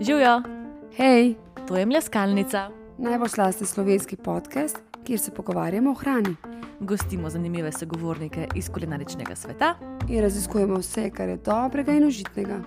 Živijo, 0.00 0.42
Hej, 0.96 1.34
to 1.68 1.76
je 1.76 1.86
mleskalnica. 1.86 2.70
najbolj 2.98 3.28
slasten 3.28 3.66
slovenski 3.66 4.16
podcast, 4.16 4.78
kjer 5.04 5.18
se 5.20 5.30
pogovarjamo 5.30 5.90
o 5.90 5.94
hrani 5.94 6.36
Gostimo 6.80 7.30
zanimive 7.30 7.72
sogovornike 7.72 8.48
iz 8.54 8.70
kulinaričnega 8.70 9.34
sveta. 9.36 9.74
in 10.08 10.20
raziskujemo 10.20 10.74
vse, 10.74 11.10
kar 11.10 11.28
je 11.28 11.36
dobrega 11.36 11.92
in 11.92 12.06
užitnega. 12.06 12.60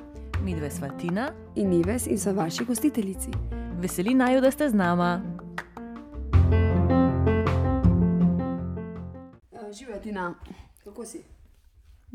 Mi 0.44 0.56
dve 0.56 0.72
sva 0.72 0.90
Tina, 0.98 1.32
In 1.56 1.70
Nives 1.70 2.08
in 2.08 2.20
so 2.20 2.34
vaši 2.34 2.66
gostiteljici. 2.66 3.32
veseli 3.80 4.14
naju, 4.14 4.42
da 4.42 4.52
ste 4.52 4.70
z 4.70 4.74
nama. 4.74 5.22
Živijo 9.74 10.00
ti 10.00 10.12
na, 10.12 10.34
kako 10.84 11.06
si? 11.06 11.24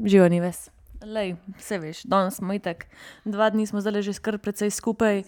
Živijo 0.05 0.29
ni 0.29 0.41
ves. 0.41 0.69
Lej, 1.03 1.37
vse 1.59 1.79
veš, 1.79 2.03
danes 2.11 2.41
smo 2.41 2.55
itak, 2.55 2.89
dva 3.25 3.51
dni 3.55 3.67
smo 3.67 3.81
zdaj 3.81 4.03
že 4.03 4.17
skrb 4.19 4.43
precej 4.43 4.71
skupaj. 4.71 5.23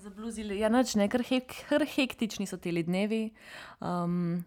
Zabluzili, 0.00 0.56
ja, 0.58 0.70
noč 0.72 0.94
ne, 0.96 1.08
kar, 1.12 1.20
hek, 1.20 1.52
kar 1.68 1.84
hektični 1.84 2.46
so 2.48 2.56
ti 2.56 2.72
dnevi. 2.72 3.34
Um, 3.80 4.44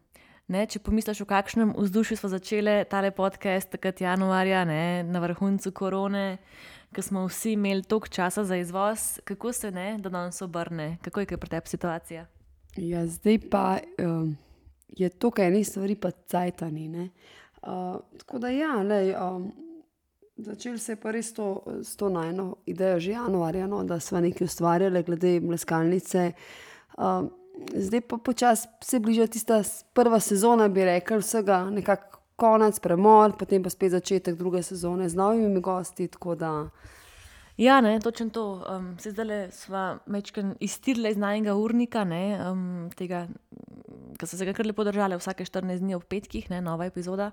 ne, 0.49 0.65
če 0.65 0.81
pomisliš, 0.81 1.21
v 1.21 1.29
kakšnem 1.29 1.75
vzdušju 1.77 2.17
smo 2.17 2.29
začeli 2.33 2.81
tale 2.89 3.11
podcast, 3.13 3.69
takrat 3.69 4.01
januarja, 4.01 4.65
ne, 4.65 5.03
na 5.05 5.21
vrhuncu 5.21 5.71
korone, 5.71 6.39
ko 6.93 7.01
smo 7.01 7.27
vsi 7.29 7.53
imeli 7.53 7.85
toliko 7.85 8.09
časa 8.09 8.41
za 8.41 8.57
izvoz, 8.57 9.19
kako 9.21 9.53
se 9.53 9.71
ne, 9.71 9.99
da 10.01 10.09
danes 10.09 10.41
obrne, 10.41 10.97
kako 11.05 11.19
je 11.19 11.29
kaj 11.33 11.37
pri 11.37 11.49
tebi 11.49 11.69
situacija? 11.69 12.25
Ja, 12.77 13.05
zdaj 13.05 13.37
pa 13.51 13.79
um, 14.01 14.33
je 14.97 15.09
to, 15.09 15.29
kar 15.29 15.51
eni 15.51 15.63
stvari 15.63 15.95
pa 15.95 16.09
cajtani. 16.11 16.87
ne. 16.87 17.09
Uh, 17.61 17.97
tako 18.17 18.39
da 18.39 18.49
ja, 18.49 18.75
lej, 18.81 19.15
um, 19.15 19.51
začel 20.37 20.77
se 20.77 20.91
je 20.91 20.95
pa 20.95 21.11
res 21.11 21.33
to, 21.33 21.63
to 21.97 22.09
najno 22.09 22.55
idejo 22.65 22.99
že 22.99 23.11
januarja, 23.11 23.67
no, 23.67 23.83
da 23.83 23.99
smo 23.99 24.19
nekaj 24.19 24.45
ustvarjali 24.45 25.03
glede 25.03 25.39
mleskalnice. 25.39 26.31
Um, 26.97 27.31
zdaj 27.73 28.01
pa 28.01 28.17
počasi 28.17 28.67
se 28.83 28.99
bliža 28.99 29.27
tista 29.27 29.63
prva 29.93 30.19
sezona, 30.19 30.67
bi 30.67 30.85
rekel, 30.85 31.19
vsega 31.19 31.65
nekako 31.69 32.17
konec, 32.37 32.79
premor, 32.79 33.33
potem 33.37 33.63
pa 33.63 33.69
spet 33.69 33.91
začetek 33.91 34.37
druge 34.37 34.61
sezone 34.63 35.09
z 35.09 35.17
novimi 35.17 35.61
gosti. 35.61 36.07
tako 36.07 36.35
da, 36.35 36.69
Ja, 37.57 37.81
ne, 37.81 37.99
točno 37.99 38.29
to. 38.29 38.65
Um, 38.77 38.99
se 38.99 39.11
zdaj 39.11 39.51
smo 39.51 39.97
mečken 40.05 40.55
iztirili 40.59 41.09
iz 41.09 41.17
najnega 41.17 41.55
urnika, 41.55 42.03
ne, 42.03 42.51
um, 42.51 42.89
tega, 42.95 43.23
ki 44.19 44.27
so 44.29 44.37
se 44.37 44.45
ga 44.45 44.53
kar 44.53 44.67
lepo 44.69 44.85
držali, 44.85 45.17
vsake 45.17 45.45
14 45.45 45.81
dni 45.81 45.95
ob 45.97 46.05
petkih, 46.05 46.51
ne, 46.53 46.61
nova 46.61 46.85
epizoda. 46.85 47.31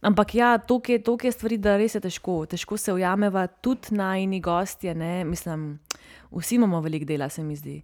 Ampak 0.00 0.34
ja, 0.34 0.52
toliko 0.58 0.92
je, 0.92 1.02
toliko 1.02 1.26
je 1.26 1.32
stvari, 1.32 1.58
da 1.58 1.74
res 1.76 1.98
je 1.98 2.02
težko. 2.06 2.36
Težko 2.46 2.78
se 2.78 2.94
ujameva, 2.94 3.48
tudi 3.48 3.98
najni 3.98 4.38
gostje, 4.40 4.94
ne, 4.94 5.24
mislim, 5.26 5.66
vsi 6.30 6.54
imamo 6.54 6.80
veliko 6.80 7.10
dela, 7.10 7.28
se 7.28 7.42
mi 7.42 7.58
zdi. 7.58 7.80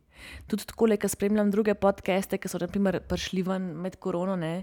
Tudi 0.46 0.70
tako, 0.70 0.86
ko 1.00 1.10
spremljam 1.10 1.50
druge 1.50 1.74
podcaste, 1.74 2.38
ki 2.38 2.48
so 2.48 2.62
naprimer 2.62 3.00
prišli 3.02 3.42
ven 3.42 3.72
med 3.82 3.98
korono, 3.98 4.38
ne, 4.38 4.62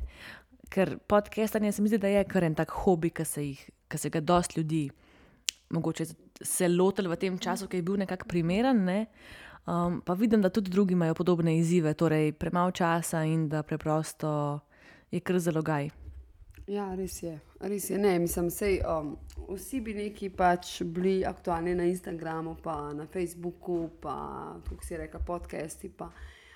ker 0.71 0.95
podcastanje 1.11 1.75
se 1.75 1.81
mi 1.83 1.91
zdi, 1.91 1.99
da 1.99 2.07
je 2.07 2.23
kar 2.23 2.47
en 2.47 2.55
tak 2.55 2.71
hobi, 2.71 3.11
ki 3.11 3.27
se, 3.27 3.47
jih, 3.51 3.69
ki 3.91 3.99
se 3.99 4.09
ga 4.09 4.23
dost 4.23 4.55
ljudi 4.55 4.87
mogoče 5.71 6.05
se 6.43 6.67
lotili 6.67 7.09
v 7.09 7.15
tem 7.15 7.37
času, 7.37 7.67
ki 7.67 7.77
je 7.77 7.85
bil 7.85 7.97
nekako 8.01 8.27
primeren. 8.27 8.83
Ne? 8.85 9.05
Um, 9.67 10.01
pa 10.01 10.13
vidim, 10.13 10.41
da 10.41 10.49
tudi 10.49 10.71
drugi 10.71 10.93
imajo 10.93 11.13
podobne 11.13 11.57
izzive, 11.57 11.93
torej 11.93 12.31
premalo 12.31 12.71
časa 12.71 13.23
in 13.23 13.49
da 13.49 13.63
preprosto 13.63 14.59
je 15.11 15.19
kar 15.19 15.39
zelo 15.39 15.61
gaj. 15.61 15.89
Ja, 16.67 16.95
res 16.95 17.23
je. 17.23 17.39
Res 17.59 17.89
je. 17.89 17.97
Ne, 17.97 18.19
mislim, 18.19 18.49
sej, 18.49 18.79
um, 18.87 19.15
vsi 19.49 19.81
bi 19.81 19.93
neki 19.93 20.29
pač 20.29 20.81
bili 20.81 21.25
aktualni 21.25 21.75
na 21.75 21.83
Instagramu, 21.89 22.55
pa 22.63 22.93
na 22.93 23.05
Facebooku, 23.05 23.89
pa 24.01 24.15
kako 24.69 24.85
si 24.85 24.97
rekel, 24.97 25.21
podcasti. 25.27 25.89
Pa. 25.89 26.11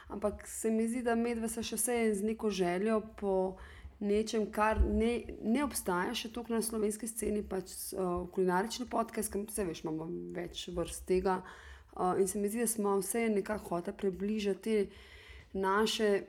Ampak 0.08 0.48
se 0.48 0.72
mi 0.72 0.88
zdi, 0.88 1.02
da 1.04 1.16
medve 1.16 1.50
so 1.50 1.64
še 1.66 1.76
vse 1.76 1.98
z 2.16 2.24
neko 2.24 2.50
željo 2.50 3.02
po 3.20 3.58
nečem, 4.06 4.46
kar 4.52 4.80
ne, 4.82 5.26
ne 5.44 5.64
obstaja 5.66 6.14
še 6.18 6.32
toliko 6.34 6.56
na 6.56 6.62
slovenski 6.66 7.10
sceni, 7.10 7.42
pač 7.44 7.74
uh, 7.94 8.28
kulinarični 8.36 8.88
podcast, 8.92 9.34
ki 9.34 9.46
se 9.54 9.66
veš, 9.68 9.84
imamo 9.86 10.08
več 10.36 10.68
vrst 10.76 11.08
tega. 11.10 11.42
Uh, 11.96 12.14
in 12.20 12.28
se 12.28 12.40
mi 12.40 12.52
zdi, 12.52 12.64
da 12.64 12.70
smo 12.70 12.98
vse 13.02 13.28
nekako 13.32 13.78
hoteli 13.78 13.98
približati 14.04 14.80
naše 15.56 16.26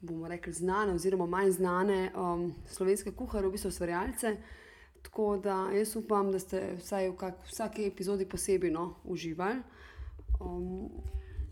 bomo 0.00 0.28
rekli, 0.28 0.52
znane, 0.52 0.92
oziroma 0.92 1.26
manj 1.26 1.50
znane 1.50 2.12
um, 2.14 2.54
slovenske 2.66 3.12
kuhare, 3.12 3.46
v 3.46 3.52
bistvu 3.52 3.68
ustvarjalce. 3.68 4.36
Tako 5.02 5.36
da 5.42 5.56
jaz 5.74 5.96
upam, 5.96 6.32
da 6.32 6.38
ste 6.38 6.74
vsaj 6.78 7.10
v 7.10 7.16
kak, 7.16 7.42
vsaki 7.50 7.86
epizodi 7.86 8.26
posebej 8.28 8.70
no, 8.70 8.94
uživali. 9.04 9.62
Um, 10.40 10.90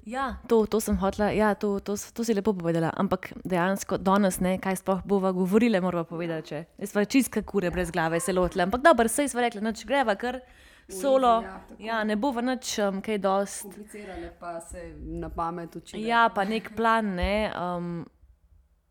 Ja, 0.06 0.36
to, 0.46 0.60
to 0.70 0.78
sem 0.80 0.94
hotla, 1.02 1.32
ja, 1.34 1.48
to, 1.58 1.80
to, 1.82 1.96
to 1.98 2.24
si 2.24 2.34
lepo 2.34 2.52
povedala. 2.54 2.92
Ampak 2.94 3.32
dejansko 3.42 3.98
danes, 3.98 4.38
ne, 4.38 4.54
kaj 4.62 4.78
sploh 4.78 5.00
bova 5.02 5.32
govorila, 5.34 5.80
moramo 5.82 6.06
povedati. 6.06 6.46
Če. 6.46 6.60
Jaz 6.78 6.92
pa 6.94 7.02
čiska 7.02 7.42
kure 7.42 7.72
brez 7.74 7.90
glave 7.90 8.20
se 8.22 8.30
lotila. 8.30 8.68
Ampak 8.68 8.84
dobro, 8.84 9.10
sej 9.10 9.32
smo 9.32 9.42
rekli, 9.42 9.64
noč 9.66 9.82
greva 9.88 10.14
kar 10.14 10.38
solo. 10.86 11.40
ja, 11.42 11.56
tako. 11.66 11.82
Ja, 11.82 12.04
ne 12.06 12.14
bova 12.22 12.44
nič 12.46 12.76
um, 12.84 13.00
kaj 13.02 13.18
dost. 13.18 13.64
komplicirane 13.66 14.30
pa 14.38 14.60
se 14.62 14.84
na 14.94 15.26
pamet 15.26 15.74
učili. 15.74 16.04
Ja, 16.06 16.28
pa 16.30 16.44
nek 16.46 16.70
plan, 16.78 17.08
ne. 17.18 17.50
Um, 17.58 17.88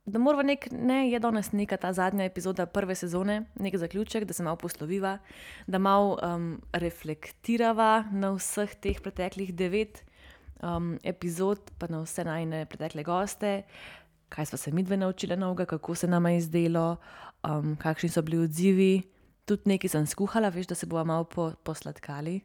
da 0.03 0.19
moramo 0.19 0.43
nek, 0.43 0.67
ne, 0.75 1.05
je 1.13 1.21
danes 1.23 1.53
neka 1.55 1.77
ta 1.79 1.93
zadnja 1.95 2.27
epizoda 2.27 2.65
prve 2.67 2.97
sezone, 2.99 3.45
nek 3.55 3.77
zaključek, 3.79 4.27
da 4.27 4.35
se 4.35 4.43
malo 4.43 4.59
posloviva, 4.59 5.15
da 5.63 5.79
malo 5.79 6.19
um, 6.19 6.51
reflektirava 6.75 8.03
na 8.11 8.33
vseh 8.35 8.75
teh 8.83 8.99
preteklih 8.99 9.55
devet 9.55 10.03
um, 10.63 10.95
epizod, 11.03 11.59
pa 11.79 11.87
na 11.89 12.03
vse 12.03 12.23
najne 12.23 12.65
pretekle 12.65 13.03
goste, 13.03 13.63
kaj 14.29 14.45
smo 14.45 14.57
se 14.57 14.71
mi 14.71 14.83
dve 14.83 14.97
naučili 14.97 15.37
novega, 15.37 15.65
kako 15.65 15.95
se 15.95 16.07
nam 16.07 16.25
je 16.25 16.37
izdelo, 16.37 16.97
um, 17.43 17.75
kakšni 17.75 18.09
so 18.09 18.21
bili 18.21 18.43
odzivi. 18.43 19.01
Tudi 19.45 19.69
nekaj 19.69 19.89
sem 19.89 20.05
skuhala, 20.05 20.49
veš, 20.49 20.67
da 20.67 20.75
se 20.75 20.85
bomo 20.85 21.03
malo 21.05 21.23
po, 21.23 21.51
posladkali. 21.63 22.41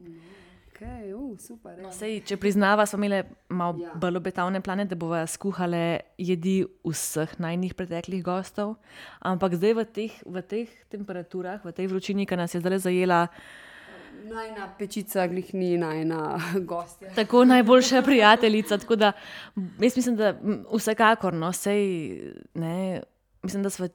Okay, 0.81 1.13
uh, 1.13 1.39
super, 1.41 1.79
ja. 1.79 1.83
No, 1.85 1.93
sej, 1.93 2.23
če 2.25 2.37
priznava, 2.41 2.87
smo 2.87 2.97
imeli 3.01 3.23
malo 3.49 3.81
Ja. 3.81 3.95
bolj 4.01 4.17
obetavne 4.17 4.61
plane, 4.61 4.85
da 4.85 4.97
bomo 4.97 5.27
skuhali 5.27 6.01
jedi 6.19 6.65
vseh 6.85 7.35
najnih 7.39 7.75
preteklih 7.75 8.23
gostov, 8.25 8.77
ampak 9.21 9.57
zdaj 9.61 9.75
v 9.77 9.85
teh, 9.85 10.13
v 10.25 10.43
teh 10.43 10.69
temperaturah, 10.89 11.61
v 11.65 11.73
tej 11.73 11.87
vročini, 11.93 12.25
ki 12.27 12.37
nas 12.37 12.55
je 12.55 12.61
zdaj 12.61 12.79
zajela, 12.79 13.29
Najna 14.23 14.75
pečica, 14.79 15.27
glihni, 15.27 15.77
najna 15.79 16.41
gostja. 16.71 17.15
tako 17.15 17.45
najboljša 17.45 18.03
prijateljica. 18.03 18.79
Tako 18.79 18.97
da 18.97 19.13
jaz 19.81 19.97
mislim, 19.97 20.17
da 20.17 20.35
vsekakor, 20.75 21.35
no, 21.35 21.53
sej, 21.53 21.85
ne, 22.55 23.03
mislim, 23.43 23.63
da 23.63 23.71
smo 23.71 23.89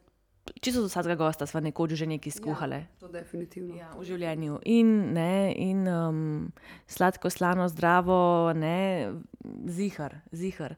čisto 0.61 0.81
do 0.81 0.87
vsakega 0.87 1.15
gosta 1.15 1.45
smo 1.45 1.59
nekoč 1.59 1.93
že 1.99 2.05
nekaj 2.07 2.31
skuhali. 2.31 2.75
Ja, 2.75 2.99
to 2.99 3.07
definitivno. 3.07 3.75
Ja, 3.75 3.89
v 3.93 4.03
življenju. 4.07 4.59
In, 4.65 5.13
ne, 5.13 5.53
in 5.53 5.87
um, 5.87 6.53
sladko, 6.87 7.29
slano, 7.29 7.67
zdravo, 7.69 8.53
ne, 8.55 9.11
zihar, 9.67 10.21
zihar. 10.31 10.75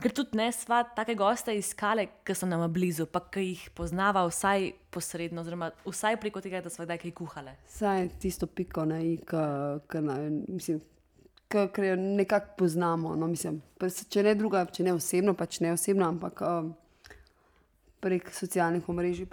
Ker 0.00 0.14
tudi 0.16 0.36
ne 0.40 0.50
sva 0.52 0.82
take 0.96 1.14
goste 1.18 1.54
iskale, 1.56 2.08
ki 2.26 2.34
so 2.36 2.48
nam 2.48 2.66
blizu, 2.72 3.06
pa 3.06 3.20
ki 3.22 3.46
jih 3.46 3.64
poznava 3.76 4.26
vsaj 4.28 4.72
posredno, 4.90 5.44
oziroma 5.44 5.70
vsaj 5.86 6.20
preko 6.20 6.42
tega, 6.42 6.62
da 6.64 6.72
smo 6.72 6.84
kdaj 6.88 6.98
kaj 7.04 7.14
kuhale. 7.16 7.56
Saj 7.70 8.08
tisto 8.20 8.48
piko 8.50 8.84
na 8.88 9.00
i, 9.04 9.16
ki 11.50 11.86
jo 11.86 11.96
nekako 11.96 12.54
poznamo. 12.58 13.16
No, 13.16 13.26
mislim, 13.30 13.62
pa 13.78 13.88
če 13.90 14.22
ne 14.26 14.34
druga, 14.38 14.64
če 14.66 14.86
ne 14.86 14.94
osebno, 14.94 15.34
pač 15.38 15.60
ne 15.64 15.72
osebno, 15.74 16.08
ampak 16.08 16.42
um, 16.46 16.74
prek 18.00 18.30
socialnih 18.34 18.88
omrežij. 18.88 19.26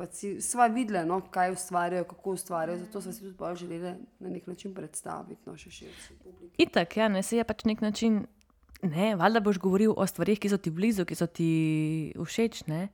Sva 0.44 0.67
videla, 0.67 1.05
no, 1.07 1.22
kaj 1.31 1.53
ustvarjajo, 1.55 2.07
kako 2.09 2.35
ustvarjajo, 2.38 2.79
zato 2.85 3.01
smo 3.01 3.13
si 3.13 3.23
tudi 3.23 3.35
bolj 3.38 3.55
želeli 3.63 3.94
na 4.19 4.29
nek 4.29 4.47
način 4.47 4.73
predstaviti 4.75 5.41
no, 5.46 5.58
še 5.58 5.72
širši 5.72 6.17
publiki. 6.23 6.55
Itak, 6.64 6.97
ja, 6.97 7.08
ne, 7.08 7.23
se 7.23 7.40
je 7.40 7.47
pač 7.47 7.66
nek 7.66 7.81
način. 7.81 8.25
Ne, 8.85 9.16
valjda 9.17 9.40
boš 9.41 9.58
govoril 9.58 9.96
o 9.97 10.05
stvarih, 10.05 10.37
ki 10.37 10.52
so 10.52 10.59
ti 10.61 10.69
blizu, 10.69 11.05
ki 11.08 11.16
so 11.17 11.25
ti 11.25 11.47
všeč. 12.14 12.67
ne. 12.67 12.90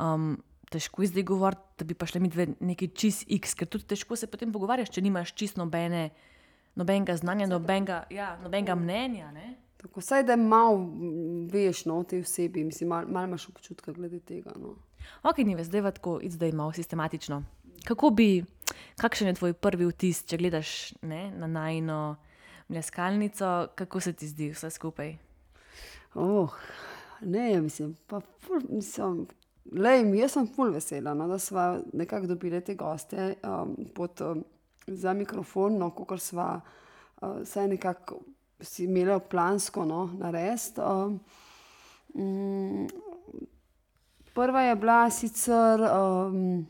Um, 0.00 0.38
težko 0.72 1.02
je 1.02 1.10
zdaj 1.12 1.22
govoriti, 1.28 1.62
da 1.78 1.84
bi 1.84 1.94
pa 1.94 2.06
šli 2.06 2.20
mi 2.20 2.28
dve 2.28 2.46
neki 2.60 2.88
čist 2.96 3.26
X, 3.28 3.54
ker 3.54 3.68
tudi 3.68 3.84
težko 3.88 4.16
se 4.16 4.26
potem 4.26 4.52
pogovarjaš, 4.52 4.90
če 4.94 5.04
nimaš 5.04 5.34
čist 5.36 5.60
nobene, 5.60 6.10
nobenega 6.80 7.16
znanja, 7.16 7.48
nobenega, 7.50 8.02
ja, 8.12 8.36
nobenega 8.42 8.76
mnenja. 8.78 9.32
Ne. 9.32 9.54
Tako, 9.78 10.00
saj 10.00 10.24
da 10.26 10.36
malo 10.36 10.80
veš 11.52 11.84
no, 11.86 12.00
o 12.00 12.04
tej 12.08 12.24
osebi, 12.24 12.64
mislim, 12.64 12.88
malo 12.88 13.12
mal 13.12 13.28
imaš 13.28 13.48
občutka 13.48 13.92
glede 13.92 14.20
tega. 14.20 14.52
No. 14.56 14.74
Ok, 15.22 15.42
ni 15.44 15.56
več, 15.58 15.68
zdaj 15.70 15.84
pa 15.86 15.92
tako, 15.96 16.18
zdaj 16.24 16.52
malo 16.56 16.72
sistematično. 16.76 17.42
Kako 17.86 18.10
bi, 18.10 18.44
kakšen 19.00 19.30
je 19.30 19.38
tvoj 19.38 19.54
prvi 19.58 19.88
vtis, 19.90 20.22
če 20.28 20.38
gledaš 20.40 20.74
ne, 21.02 21.28
na 21.34 21.46
najno 21.50 22.16
mleskalnico, 22.68 23.68
kako 23.78 24.00
se 24.00 24.12
ti 24.12 24.28
zdi 24.28 24.50
vse 24.52 24.70
skupaj? 24.70 25.14
Oh, 26.14 26.54
ne, 27.20 27.60
mislim, 27.60 27.96
pa 28.06 28.20
ful, 28.20 28.60
mislim, 28.68 29.26
lej, 29.72 30.04
jaz 30.18 30.36
sem 30.36 30.48
ful 30.54 30.72
vesela, 30.74 31.14
no, 31.14 31.28
da 31.28 31.38
smo 31.38 31.68
nekako 31.92 32.34
dobili 32.34 32.60
te 32.64 32.74
goste 32.78 33.34
um, 33.42 33.76
pod 33.94 34.20
um, 34.24 34.44
za 34.86 35.12
mikrofon, 35.12 35.78
no, 35.78 35.90
kot 35.96 36.20
sva 36.22 36.54
uh, 36.60 37.40
vsaj 37.42 37.68
nekako 37.68 38.22
si 38.60 38.84
imela 38.84 39.18
plansko 39.18 39.84
no, 39.84 40.06
narediti. 40.18 40.80
Um, 40.80 41.20
prva 44.38 44.62
je 44.62 44.76
bila 44.76 45.10
sicer 45.10 45.80
um, 45.82 46.66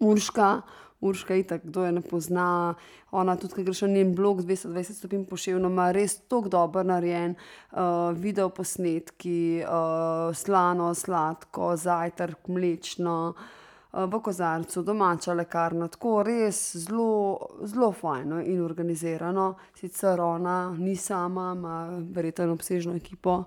Urška. 0.00 0.60
Urška 1.00 1.34
je 1.34 1.42
tako, 1.42 1.68
kdo 1.68 1.84
je 1.84 1.92
ne 1.92 2.00
pozna. 2.00 2.74
Ona 3.10 3.36
tudi, 3.36 3.54
ki 3.54 3.64
greš 3.64 3.80
na 3.82 3.88
njen 3.88 4.10
blog 4.14 4.42
220 4.42 4.98
stopinj 4.98 5.24
pošiljno, 5.24 5.70
ima 5.72 5.88
res 5.92 6.18
tako 6.28 6.52
dobro 6.52 6.82
narejen, 6.84 7.34
uh, 7.72 7.78
video 8.12 8.50
posnetki, 8.52 9.62
uh, 9.64 10.36
slano, 10.36 10.92
sladko, 10.94 11.72
zajtrk, 11.76 12.52
mlečno, 12.52 13.16
uh, 13.32 14.04
v 14.04 14.20
kozarcu, 14.20 14.84
domača 14.84 15.32
lekarna, 15.40 15.88
tako 15.88 16.20
res 16.28 16.60
zelo, 16.76 17.40
zelo 17.64 17.92
fajno 17.92 18.44
in 18.44 18.60
organizirano. 18.60 19.54
Sicer 19.80 20.20
ona 20.20 20.74
ni 20.76 20.96
sama, 20.96 21.54
ima 21.56 21.82
verjetno 22.12 22.52
obsežno 22.52 23.00
ekipo. 23.00 23.44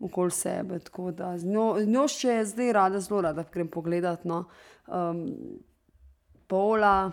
Okoli 0.00 0.32
sebe, 0.32 0.78
tako 0.80 1.10
da 1.12 1.34
z 1.38 1.44
njo, 1.44 1.74
z 1.80 1.88
njo 1.88 2.06
še 2.08 2.38
zdaj 2.48 2.72
rada, 2.72 3.00
zelo 3.04 3.20
rada 3.26 3.44
grem 3.52 3.68
pogledat. 3.68 4.24
No. 4.24 4.46
Um, 4.88 5.26
pola, 6.48 7.10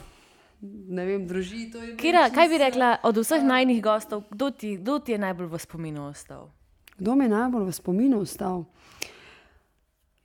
ne 0.61 1.05
vem, 1.05 1.25
družitev. 1.27 1.97
Kira, 1.99 2.27
kaj 2.33 2.49
bi 2.49 2.61
rekla 2.61 2.95
od 3.03 3.19
vseh 3.21 3.43
najnih 3.43 3.81
gostov, 3.83 4.23
kdo 4.31 4.49
ti, 4.51 4.77
kdo 4.79 4.99
ti 4.99 5.13
je 5.13 5.21
najbolj 5.21 5.51
v 5.51 5.59
spominu 5.61 6.07
ostal? 6.09 6.49
Kdo 6.97 7.15
mi 7.15 7.27
je 7.27 7.35
najbolj 7.35 7.67
v 7.67 7.75
spominu 7.75 8.21
ostal? 8.25 8.65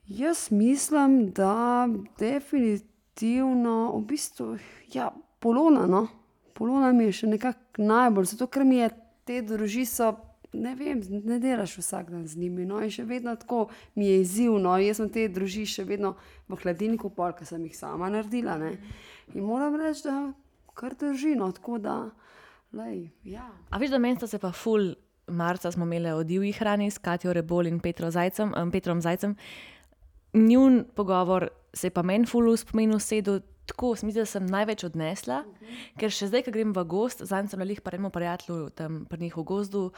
Jaz 0.08 0.50
mislim, 0.50 1.30
da 1.30 1.88
definitivno, 2.18 3.92
v 3.96 4.04
bistvu, 4.06 4.56
ja, 4.92 5.10
polona. 5.38 5.86
No? 5.86 6.06
Polona 6.54 6.92
mi 6.92 7.10
je 7.10 7.22
še 7.22 7.32
nekako 7.36 7.82
najbolj, 7.82 8.32
zato 8.32 8.46
ker 8.46 8.64
mi 8.64 8.80
je 8.80 8.90
te 9.28 9.42
družine 9.42 10.14
ne 10.52 10.74
vem, 10.74 11.00
ne 11.24 11.38
delaš 11.40 11.76
vsak 11.78 12.10
dan 12.10 12.26
z 12.28 12.36
njimi. 12.36 12.66
No, 12.68 12.80
in 12.84 12.90
še 12.92 13.04
vedno 13.08 13.34
tako 13.36 13.66
mi 13.94 14.06
je 14.06 14.20
izzivno. 14.20 14.74
Jaz 14.82 15.00
sem 15.00 15.10
te 15.12 15.26
družine 15.32 15.68
še 15.68 15.84
vedno 15.88 16.14
v 16.48 16.58
hladilniku, 16.60 17.10
pol, 17.16 17.32
ki 17.36 17.48
sem 17.48 17.64
jih 17.66 17.76
sama 17.76 18.10
naredila. 18.12 18.58
Ne. 18.60 18.74
In 19.34 19.46
moram 19.48 19.78
reči, 19.80 20.04
da 20.08 20.18
kar 20.76 20.96
držino, 20.98 21.50
tako 21.56 21.78
da. 21.82 21.96
Lej, 22.72 23.10
ja. 23.28 23.48
A 23.68 23.80
veš, 23.80 23.92
da 23.92 24.00
meni 24.00 24.16
sta 24.20 24.28
se 24.28 24.40
pa 24.40 24.52
ful, 24.56 24.94
marca 25.28 25.72
smo 25.72 25.84
imeli 25.88 26.12
o 26.16 26.22
divji 26.24 26.54
hrani 26.56 26.88
s 26.90 27.00
Katijo 27.00 27.34
Rebol 27.36 27.68
in 27.68 27.80
Petro 27.84 28.10
Zajcem, 28.10 28.54
um, 28.56 28.72
Petrom 28.72 29.02
Zajcem. 29.04 29.36
Njun 30.32 30.86
pogovor 30.96 31.50
se 31.76 31.88
je 31.88 31.92
pa 31.92 32.04
meni 32.04 32.28
ful 32.28 32.52
spominil 32.56 33.00
sedel. 33.00 33.40
Tako, 33.62 33.92
mislim, 34.02 34.16
da 34.16 34.24
sem 34.26 34.46
največ 34.50 34.82
odnesla, 34.84 35.44
uh 35.46 35.60
-huh. 35.60 35.82
ker 35.96 36.10
še 36.10 36.26
zdaj, 36.26 36.42
ko 36.42 36.50
grem 36.50 36.72
v 36.74 36.82
gost, 36.84 37.22
zdaj 37.22 37.46
sem 37.46 37.58
na 37.58 37.64
lih 37.64 37.80
pa 37.80 37.92
enemu 37.92 38.10
prijatelju 38.10 38.70
tam 38.70 39.06
pri 39.08 39.20
njih 39.20 39.36
v 39.36 39.42
gozdu, 39.42 39.84
uh, 39.86 39.92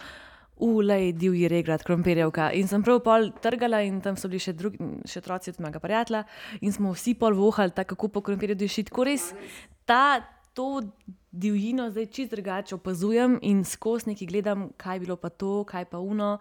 ulej 0.57 1.13
divji 1.19 1.49
regrat, 1.49 1.83
krompirjevka. 1.83 2.51
In 2.55 2.69
sem 2.71 2.83
prav 2.83 3.01
pol 3.05 3.31
trgala 3.43 3.83
in 3.83 4.01
tam 4.05 4.17
so 4.17 4.31
bili 4.31 4.43
še 4.43 4.55
drugi, 4.55 4.79
še 5.09 5.23
otroci 5.23 5.51
od 5.51 5.61
mojega 5.65 5.83
prijatelja 5.83 6.23
in 6.61 6.73
smo 6.73 6.93
vsi 6.95 7.17
pol 7.19 7.35
vohali, 7.35 7.75
tako 7.75 7.97
kako 7.97 8.13
po 8.15 8.23
krompirju 8.29 8.59
diši. 8.59 8.87
Tako 8.91 9.09
res 9.11 9.33
ta, 9.85 10.23
to 10.55 10.83
divjino 11.35 11.89
zdaj 11.91 12.07
čist 12.07 12.31
drugače 12.31 12.75
opazujem 12.75 13.39
in 13.43 13.65
skozi 13.65 14.13
neki 14.13 14.27
gledam, 14.31 14.69
kaj 14.77 14.97
je 14.97 15.01
bilo 15.01 15.17
pa 15.17 15.29
to, 15.29 15.65
kaj 15.65 15.85
pa 15.91 15.99
uno. 15.99 16.39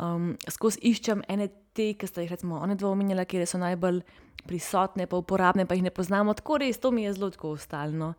Um, 0.00 0.32
skozi 0.48 0.80
iščem 0.88 1.20
ene 1.28 1.50
te, 1.76 1.92
ki 1.92 2.08
ste 2.08 2.24
jih 2.24 2.32
recimo 2.32 2.56
one 2.64 2.74
dva 2.80 2.94
omenjala, 2.94 3.26
kjer 3.28 3.44
so 3.46 3.60
najbolj 3.60 4.00
prisotne, 4.48 5.04
pa 5.06 5.18
uporabne, 5.20 5.66
pa 5.68 5.76
jih 5.76 5.84
ne 5.84 5.92
poznamo. 5.92 6.32
Tako 6.34 6.62
res, 6.64 6.80
to 6.80 6.90
mi 6.90 7.04
je 7.04 7.12
zelo 7.18 7.28
tako 7.30 7.52
ustalno. 7.58 8.14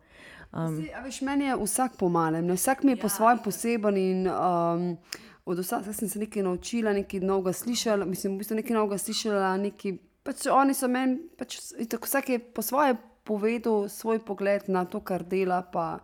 Um, 0.52 0.78
veš, 1.04 1.22
meni 1.26 1.48
je 1.48 1.56
vsak 1.56 1.96
pomalen, 1.98 2.50
vsak 2.52 2.84
mi 2.84 2.92
je 2.92 3.00
ja. 3.00 3.02
po 3.02 3.08
svojem 3.08 3.38
poseben 3.42 3.96
in 3.96 4.26
um, 4.28 4.96
od 5.44 5.58
vsega 5.58 5.92
sem 5.92 6.08
se 6.08 6.18
nekaj 6.18 6.42
naučila, 6.42 6.92
nekaj 6.92 7.20
novega 7.20 7.52
slišala, 7.52 8.04
mislim, 8.04 8.34
v 8.34 8.42
bistvu 8.42 8.58
nekaj 8.60 8.76
novega 8.76 8.98
slišala, 8.98 9.56
nekaj, 9.64 9.96
pač 10.22 10.46
oni 10.46 10.74
so 10.74 10.88
meni, 10.88 11.18
pač, 11.38 11.58
tako 11.90 12.06
vsak 12.06 12.28
je 12.28 12.38
po 12.38 12.62
svoje 12.62 12.94
povedal 13.24 13.88
svoj 13.88 14.18
pogled 14.18 14.68
na 14.68 14.84
to, 14.84 15.00
kar 15.00 15.22
dela. 15.22 15.62
Pa, 15.62 15.98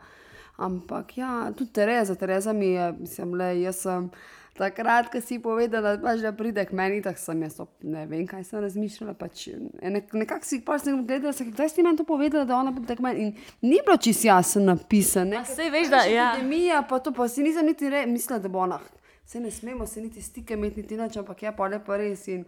ampak 0.57 1.19
ja, 1.19 1.53
tudi 1.57 1.73
Tereza, 1.73 2.15
Tereza 2.15 2.53
mi 2.53 2.67
je, 2.67 2.93
mislim, 2.99 3.35
le 3.35 3.55
jaz 3.61 3.87
sem. 3.87 4.11
Takrat, 4.59 5.07
ko 5.07 5.21
si 5.23 5.37
povedala, 5.39 5.93
da, 5.95 6.03
pač, 6.03 6.19
da 6.19 6.33
pride 6.35 6.65
k 6.67 6.75
meni, 6.75 6.97
tako 6.99 7.21
sem 7.23 7.43
jaz, 7.47 7.61
ne 7.87 8.01
vem, 8.11 8.25
kaj 8.27 8.43
sem 8.43 8.59
razmišljala. 8.59 9.13
Pač, 9.15 9.45
ne, 9.55 10.01
Nekako 10.03 10.43
si 10.43 10.59
pač 10.67 10.89
gledala, 10.91 11.31
da 11.55 11.69
si 11.71 11.85
meni 11.87 11.95
to 12.01 12.03
povedala, 12.03 12.43
da 12.43 12.57
ona 12.59 12.73
pride 12.75 12.97
k 12.99 13.05
meni. 13.07 13.29
In 13.29 13.69
ni 13.71 13.79
bilo 13.79 13.95
čisto 14.03 14.27
jasno 14.27 14.65
napisano. 14.67 15.45
Vse 15.47 15.71
veš, 15.71 15.93
da 15.95 16.03
je. 16.03 16.17
Ja. 16.17 16.33
Epidemija, 16.35 16.83
pa 16.91 16.99
to 16.99 17.15
pa 17.15 17.29
si 17.31 17.47
nisem 17.47 17.71
niti 17.71 17.87
re, 17.87 18.03
mislila, 18.11 18.41
da 18.43 18.51
bo 18.51 18.67
ona 18.67 18.81
se 19.29 19.41
ne 19.41 19.51
smemo 19.51 19.87
se 19.87 20.01
niti 20.01 20.23
stike 20.23 20.55
imeti, 20.55 20.83
niti 20.83 20.97
noč, 20.97 21.17
ampak 21.17 21.43
je 21.43 21.51
pa 21.57 21.67
lepo 21.69 21.97
res. 21.97 22.23
In, 22.33 22.45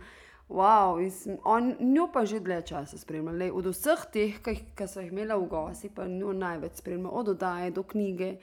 wow, 0.49 0.97
in 1.05 1.37
on, 1.45 1.75
njo 1.81 2.07
pa 2.13 2.25
že 2.25 2.41
dlje 2.41 2.63
časa 2.73 2.99
spremljal. 2.99 3.51
Od 3.53 3.67
vseh 3.69 4.07
teh, 4.13 4.39
ki 4.41 4.87
so 4.89 5.03
jih 5.05 5.11
imeli 5.13 5.37
v 5.37 5.49
gosti, 5.51 5.91
pa 5.93 6.07
njo 6.09 6.33
največ 6.33 6.81
spremljal, 6.81 7.13
od 7.13 7.35
oddaje 7.35 7.71
do 7.77 7.83
knjige. 7.85 8.39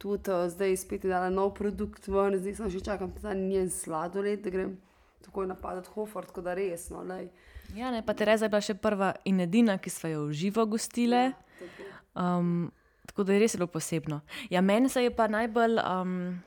Tudi 0.00 0.32
uh, 0.32 0.48
zdaj 0.48 0.76
spet 0.80 1.04
je 1.04 1.10
dala 1.12 1.28
nov 1.30 1.52
produkt, 1.54 2.08
ven, 2.08 2.38
zdaj 2.40 2.54
sem 2.58 2.70
že 2.72 2.80
čakal, 2.80 3.10
da 3.20 3.34
je 3.36 3.42
njen 3.42 3.68
sladoled, 3.70 4.40
da 4.40 4.50
grem 4.50 4.78
takoj 5.22 5.46
napadati 5.46 5.92
Hofer, 5.92 6.24
tako 6.24 6.40
da 6.48 6.54
resno. 6.56 7.02
Lej. 7.04 7.28
Ja, 7.76 7.90
ne, 7.92 8.00
pa 8.06 8.14
Tereza 8.16 8.48
je 8.48 8.54
bila 8.54 8.60
še 8.64 8.74
prva 8.74 9.10
in 9.28 9.44
edina, 9.44 9.76
ki 9.76 9.92
so 9.92 10.08
jo 10.08 10.24
v 10.30 10.38
živo 10.40 10.64
gostile. 10.66 11.20
Ja, 11.60 11.68
um, 12.16 12.72
tako 13.06 13.28
da 13.28 13.36
je 13.36 13.44
res 13.44 13.52
zelo 13.52 13.68
posebno. 13.68 14.22
Ja, 14.50 14.64
meni 14.64 14.88
se 14.88 15.04
je 15.04 15.12
pa 15.12 15.28
najbolj. 15.28 15.76
Um, 15.84 16.40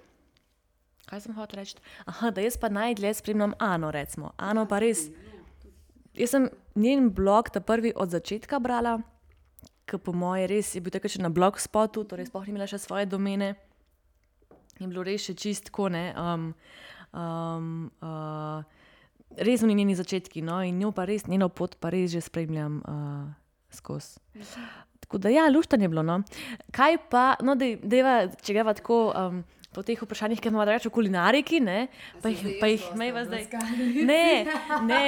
Kaj 1.05 1.21
sem 1.21 1.35
hotel 1.37 1.61
reči? 1.61 1.77
Aha, 2.09 2.31
da 2.33 2.41
jaz 2.41 2.57
pa 2.57 2.69
najdlje 2.69 3.13
spremljam 3.13 3.53
Ano. 3.59 3.91
Recimo. 3.91 4.31
Ano 4.37 4.65
pa 4.65 4.79
res. 4.81 5.05
Jaz 6.17 6.31
sem 6.33 6.47
njen 6.75 7.11
blog, 7.13 7.51
ta 7.53 7.61
prvi 7.61 7.91
od 7.95 8.09
začetka 8.09 8.59
brala, 8.59 8.97
ki 9.85 9.99
po 10.01 10.15
moje 10.15 10.47
res 10.49 10.73
je 10.73 10.81
bil 10.81 10.93
tako 10.95 11.11
še 11.11 11.21
na 11.21 11.29
blogspotu, 11.29 12.05
torej 12.09 12.31
sploh 12.31 12.47
ni 12.47 12.55
imela 12.55 12.65
še 12.69 12.79
svoje 12.81 13.05
domene. 13.05 13.53
Je 14.79 14.87
bilo 14.87 15.03
res 15.05 15.27
še 15.27 15.35
čistko, 15.37 15.91
ne. 15.93 16.07
Um, 16.17 16.47
um, 17.13 17.67
uh, 18.01 18.63
res 19.37 19.61
so 19.61 19.69
njeni 19.69 19.93
začetki, 19.95 20.41
no, 20.41 20.57
in 20.65 20.79
njo 20.81 20.89
pa 20.95 21.05
res, 21.05 21.27
njeno 21.29 21.51
pot 21.53 21.77
pa 21.77 21.93
res 21.93 22.15
že 22.15 22.23
spremljam 22.25 22.81
uh, 22.81 23.27
skozi. 23.69 24.17
Tako 25.05 25.21
da, 25.21 25.29
ja, 25.29 25.45
luštanje 25.51 25.85
je 25.85 25.91
bilo. 25.91 26.01
No. 26.01 26.23
Kaj 26.73 26.97
pa, 27.11 27.35
no, 27.45 27.53
da 27.59 27.67
je, 27.69 28.15
če 28.41 28.57
greva 28.57 28.73
tako. 28.73 29.11
Um, 29.13 29.43
po 29.75 29.83
teh 29.83 29.99
vprašanjih, 30.01 30.39
ki 30.41 30.51
imamo 30.51 30.65
reči 30.69 30.87
o 30.87 30.93
kulinariki, 30.95 31.59
ne, 31.63 31.87
pa 32.23 32.31
jih, 32.31 32.45
pa 32.61 32.69
jih 32.71 32.85
imamo 32.95 33.25
zdaj. 33.27 33.47
Ne, 34.07 34.45
ne. 34.89 35.01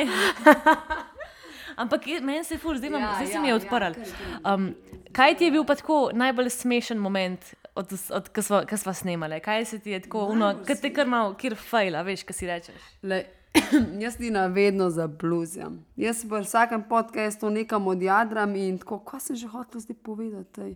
Ampak 1.78 2.08
meni 2.26 2.44
se 2.44 2.58
fur, 2.58 2.78
zdaj, 2.78 2.90
ja, 2.90 3.14
zdaj 3.16 3.28
ja, 3.28 3.32
se 3.32 3.40
mi 3.40 3.52
je 3.52 3.56
odprl. 3.56 3.98
Um, 4.42 4.72
kaj 5.14 5.38
ti 5.38 5.46
je 5.46 5.54
bil 5.54 5.66
pa 5.68 5.76
tako 5.78 6.10
najbolj 6.14 6.50
smešen 6.50 6.98
moment, 6.98 7.54
od, 7.78 7.94
od, 8.10 8.30
ko 8.70 8.78
smo 8.78 8.94
snemali? 8.94 9.40
Kaj 9.40 9.66
se 9.66 9.80
ti 9.80 9.94
je 9.94 10.02
tako, 10.02 10.26
uno, 10.34 10.56
kaj 10.66 10.82
te 10.82 10.94
kar 10.94 11.08
malo, 11.08 11.36
kjer 11.38 11.56
fajla, 11.56 12.02
veš, 12.02 12.26
kaj 12.28 12.40
si 12.40 12.50
rečeš? 12.50 12.94
Le. 13.04 13.24
Jaz 14.04 14.18
ti 14.18 14.30
na 14.32 14.46
vedno 14.54 14.90
zabluzim. 14.90 15.80
Jaz 15.98 16.24
v 16.26 16.42
vsakem 16.44 16.84
podkastu 16.90 17.50
nekam 17.50 17.88
odjadram 17.88 18.56
in 18.56 18.78
tako, 18.78 19.00
kaj 19.06 19.20
sem 19.30 19.36
že 19.40 19.48
hotel 19.50 19.82
zdaj 19.82 19.98
povedati. 20.04 20.76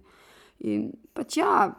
In 0.65 0.91
pač 1.13 1.37
ja, 1.37 1.73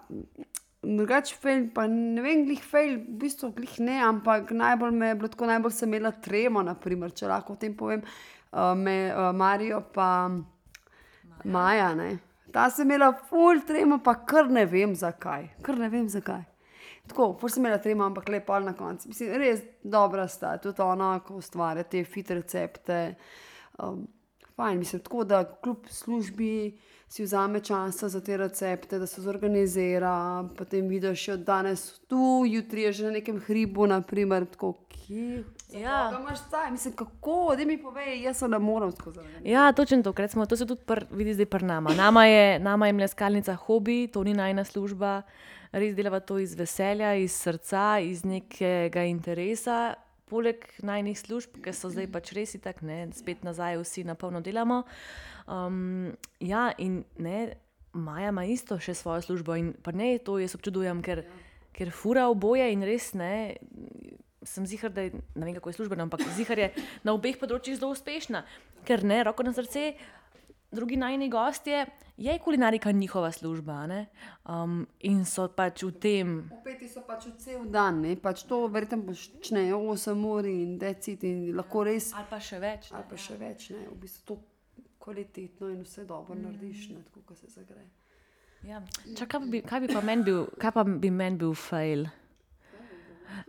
drugače 0.83 1.37
fail, 1.41 1.69
pa 1.75 1.87
ne 1.91 2.23
vem, 2.25 2.45
glih 2.47 2.63
fail, 2.65 2.97
v 3.05 3.21
bistvu 3.23 3.53
glih 3.57 3.79
ne, 3.85 4.01
ampak 4.03 4.51
najbolj 4.57 4.97
me 4.99 5.13
je 5.13 5.21
bilo 5.21 5.31
tako, 5.33 5.47
najbolj 5.51 5.77
sem 5.77 5.89
imela 5.93 6.11
tremo, 6.25 6.63
naprimer, 6.67 7.15
če 7.15 7.31
lahko 7.31 7.55
o 7.55 7.61
tem 7.61 7.77
povem, 7.79 8.03
uh, 8.51 8.73
me, 8.79 8.97
uh, 9.15 9.31
Marijo 9.37 9.83
pa 9.95 10.29
Maja. 10.29 11.53
Maja 11.53 11.89
ne. 11.99 12.11
Ta 12.53 12.69
sem 12.71 12.87
imela 12.87 13.13
full 13.31 13.63
tremo, 13.67 13.99
pa 14.05 14.15
kar 14.29 14.51
ne 14.53 14.67
vem 14.69 14.93
zakaj, 14.99 15.47
kar 15.65 15.79
ne 15.81 15.89
vem 15.93 16.09
zakaj. 16.13 16.43
Tako, 17.09 17.33
full 17.41 17.51
sem 17.51 17.65
imela 17.65 17.81
tremo, 17.83 18.05
ampak 18.05 18.29
lepo 18.29 18.59
na 18.61 18.75
koncu. 18.77 19.09
Mislim, 19.09 19.33
res 19.41 19.63
dobra 19.83 20.27
sta, 20.29 20.57
tudi 20.63 20.85
ona, 20.85 21.15
ko 21.25 21.39
ustvarja 21.41 21.87
te 21.89 22.05
fit 22.05 22.31
recepte. 22.31 22.99
Um, 23.81 24.05
fajn, 24.59 24.83
mislim, 24.83 25.01
tako 25.07 25.25
da 25.25 25.45
kljub 25.65 25.89
službi 25.91 26.53
si 27.13 27.23
vzame 27.23 27.61
čas 27.61 28.05
za 28.05 28.21
te 28.21 28.37
recepte, 28.37 28.99
da 28.99 29.07
se 29.07 29.21
zorganizira, 29.21 30.49
potem 30.59 30.89
vidiš, 30.89 31.27
da 31.27 31.33
je 31.33 31.39
danes 31.39 31.99
tu, 32.09 32.45
jutri 32.47 32.83
je 32.83 32.93
že 32.93 33.05
na 33.05 33.11
nekem 33.11 33.41
hribu, 33.41 33.87
naprimer, 33.87 34.47
tako 34.47 34.73
ki. 34.89 35.45
Ja, 35.73 36.09
da 36.13 36.19
imaš 36.21 36.39
taj, 36.51 36.71
mislim, 36.71 36.95
kako, 36.97 37.55
da 37.57 37.65
mi 37.65 37.77
povej, 37.83 38.23
jaz 38.23 38.37
se 38.37 38.49
ne 38.49 38.59
morem 38.59 38.93
skozi. 38.93 39.21
Ja, 39.45 39.73
točno 39.73 40.03
to, 40.03 40.15
recimo, 40.17 40.47
to 40.47 40.57
se 40.57 40.67
tudi 40.67 40.81
pr, 40.87 41.05
vidi 41.11 41.35
zdaj 41.35 41.47
pri 41.47 41.67
nama. 41.67 41.93
Nama 41.95 42.25
je, 42.27 42.59
nama 42.59 42.87
je 42.87 42.93
mleskalnica 42.93 43.55
hobi, 43.55 44.07
to 44.07 44.25
ni 44.25 44.35
najna 44.35 44.65
služba, 44.65 45.23
res 45.73 45.95
delava 45.95 46.21
to 46.21 46.39
iz 46.39 46.55
veselja, 46.55 47.15
iz 47.15 47.37
srca, 47.37 47.99
iz 48.01 48.25
nekega 48.25 49.05
interesa. 49.05 49.95
Poleg 50.33 50.65
najnih 50.81 51.19
služb, 51.19 51.59
ki 51.61 51.75
so 51.77 51.91
zdaj 51.93 52.09
pač 52.09 52.33
res 52.33 52.57
tako, 52.65 52.89
spet 53.13 53.45
nazaj, 53.45 53.77
vsi 53.85 54.07
na 54.09 54.17
polno 54.17 54.41
delamo. 54.41 54.81
Uh, 54.81 55.33
Um, 55.47 56.17
ja, 56.41 56.73
in 56.79 57.05
ne, 57.19 57.55
Maja 57.93 58.31
ima 58.33 58.45
isto 58.49 58.79
še 58.81 58.95
svojo 58.97 59.21
službo 59.21 59.57
in 59.59 59.73
pa 59.85 59.93
ne 59.93 60.15
to 60.25 60.39
jaz 60.41 60.55
občudujem, 60.57 61.03
ker, 61.05 61.27
ker 61.77 61.91
fura 61.93 62.29
oboje 62.31 62.71
in 62.73 62.85
res 62.87 63.11
ne. 63.19 63.59
Sem 64.43 64.65
zihar, 64.67 64.91
da 64.91 65.05
je, 65.05 65.13
ne 65.37 65.45
vem 65.45 65.55
kako 65.55 65.71
je 65.71 65.77
službena, 65.77 66.07
ampak 66.09 66.25
zihar 66.35 66.59
je 66.59 66.71
na 67.07 67.13
obeh 67.15 67.37
področjih 67.39 67.77
zelo 67.79 67.93
uspešna, 67.95 68.43
ker 68.89 69.05
ne, 69.07 69.21
roko 69.29 69.45
na 69.47 69.53
srce, 69.55 69.93
drugi 70.73 70.97
najni 70.97 71.31
gostje, 71.31 71.87
je 72.17 72.39
kulinarika 72.39 72.93
njihova 72.93 73.33
služba. 73.33 73.87
ne. 73.87 74.07
Um, 74.45 74.87
in 75.01 75.25
so 75.25 75.49
pač 75.49 75.83
v 75.83 75.93
tem, 75.93 76.51
Upeti 76.61 76.89
so 76.89 77.01
pač 77.07 77.27
v 77.27 77.37
cel 77.39 77.65
dan, 77.65 78.01
ne? 78.01 78.17
pač 78.17 78.43
to 78.43 78.67
verjetno 78.69 79.03
počnejo 79.07 79.79
8 79.79 80.27
ur 80.27 80.47
in 80.47 80.79
decit 80.79 81.25
in 81.25 81.57
lahko 81.57 81.85
res, 81.85 82.13
ali 82.15 82.27
pa 82.31 82.41
še 82.41 82.59
več. 82.59 82.93
ali 82.93 83.05
pa 83.11 83.17
še 83.17 83.37
več, 83.37 83.71
ne, 83.71 83.89
v 83.89 83.97
bistvu 84.01 84.25
to 84.27 84.39
kvalitetno 84.99 85.69
in 85.69 85.83
vse 85.83 86.05
dobro 86.07 86.35
narediš, 86.35 86.89
ne, 86.91 87.03
tako 87.03 87.21
kot 87.27 87.39
se 87.39 87.47
zagre. 87.51 87.83
Ja. 88.63 88.83
Čak, 89.19 89.29
kaj, 89.29 89.41
bi, 89.51 89.63
kaj 89.67 89.81
bi 89.81 89.89
pa 89.91 90.01
meni 90.01 90.23
bil, 90.23 90.45
kaj 90.61 90.73
pa 90.77 90.85
bi 90.87 91.11
meni 91.11 91.41
bil 91.41 91.55
fail? 91.59 92.07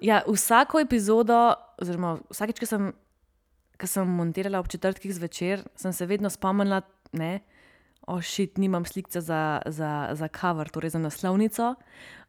Ja, 0.02 0.24
vsako 0.26 0.82
epizodo, 0.82 1.54
oziroma 1.82 2.16
vsakeč, 2.32 2.60
ko 2.64 2.66
sem, 2.66 2.90
ko 3.78 3.90
sem 3.90 4.10
montirala 4.10 4.64
ob 4.64 4.72
četrtkih 4.72 5.14
zvečer, 5.14 5.62
sem 5.78 5.94
se 5.94 6.08
vedno 6.10 6.32
spomnila, 6.34 6.82
da 7.14 7.40
ošit, 8.08 8.58
nimam 8.58 8.86
slikce 8.86 9.22
za, 9.22 9.62
za, 9.66 10.10
za 10.14 10.28
cover, 10.28 10.70
torej 10.70 10.90
za 10.90 11.00
naslovnico. 11.00 11.76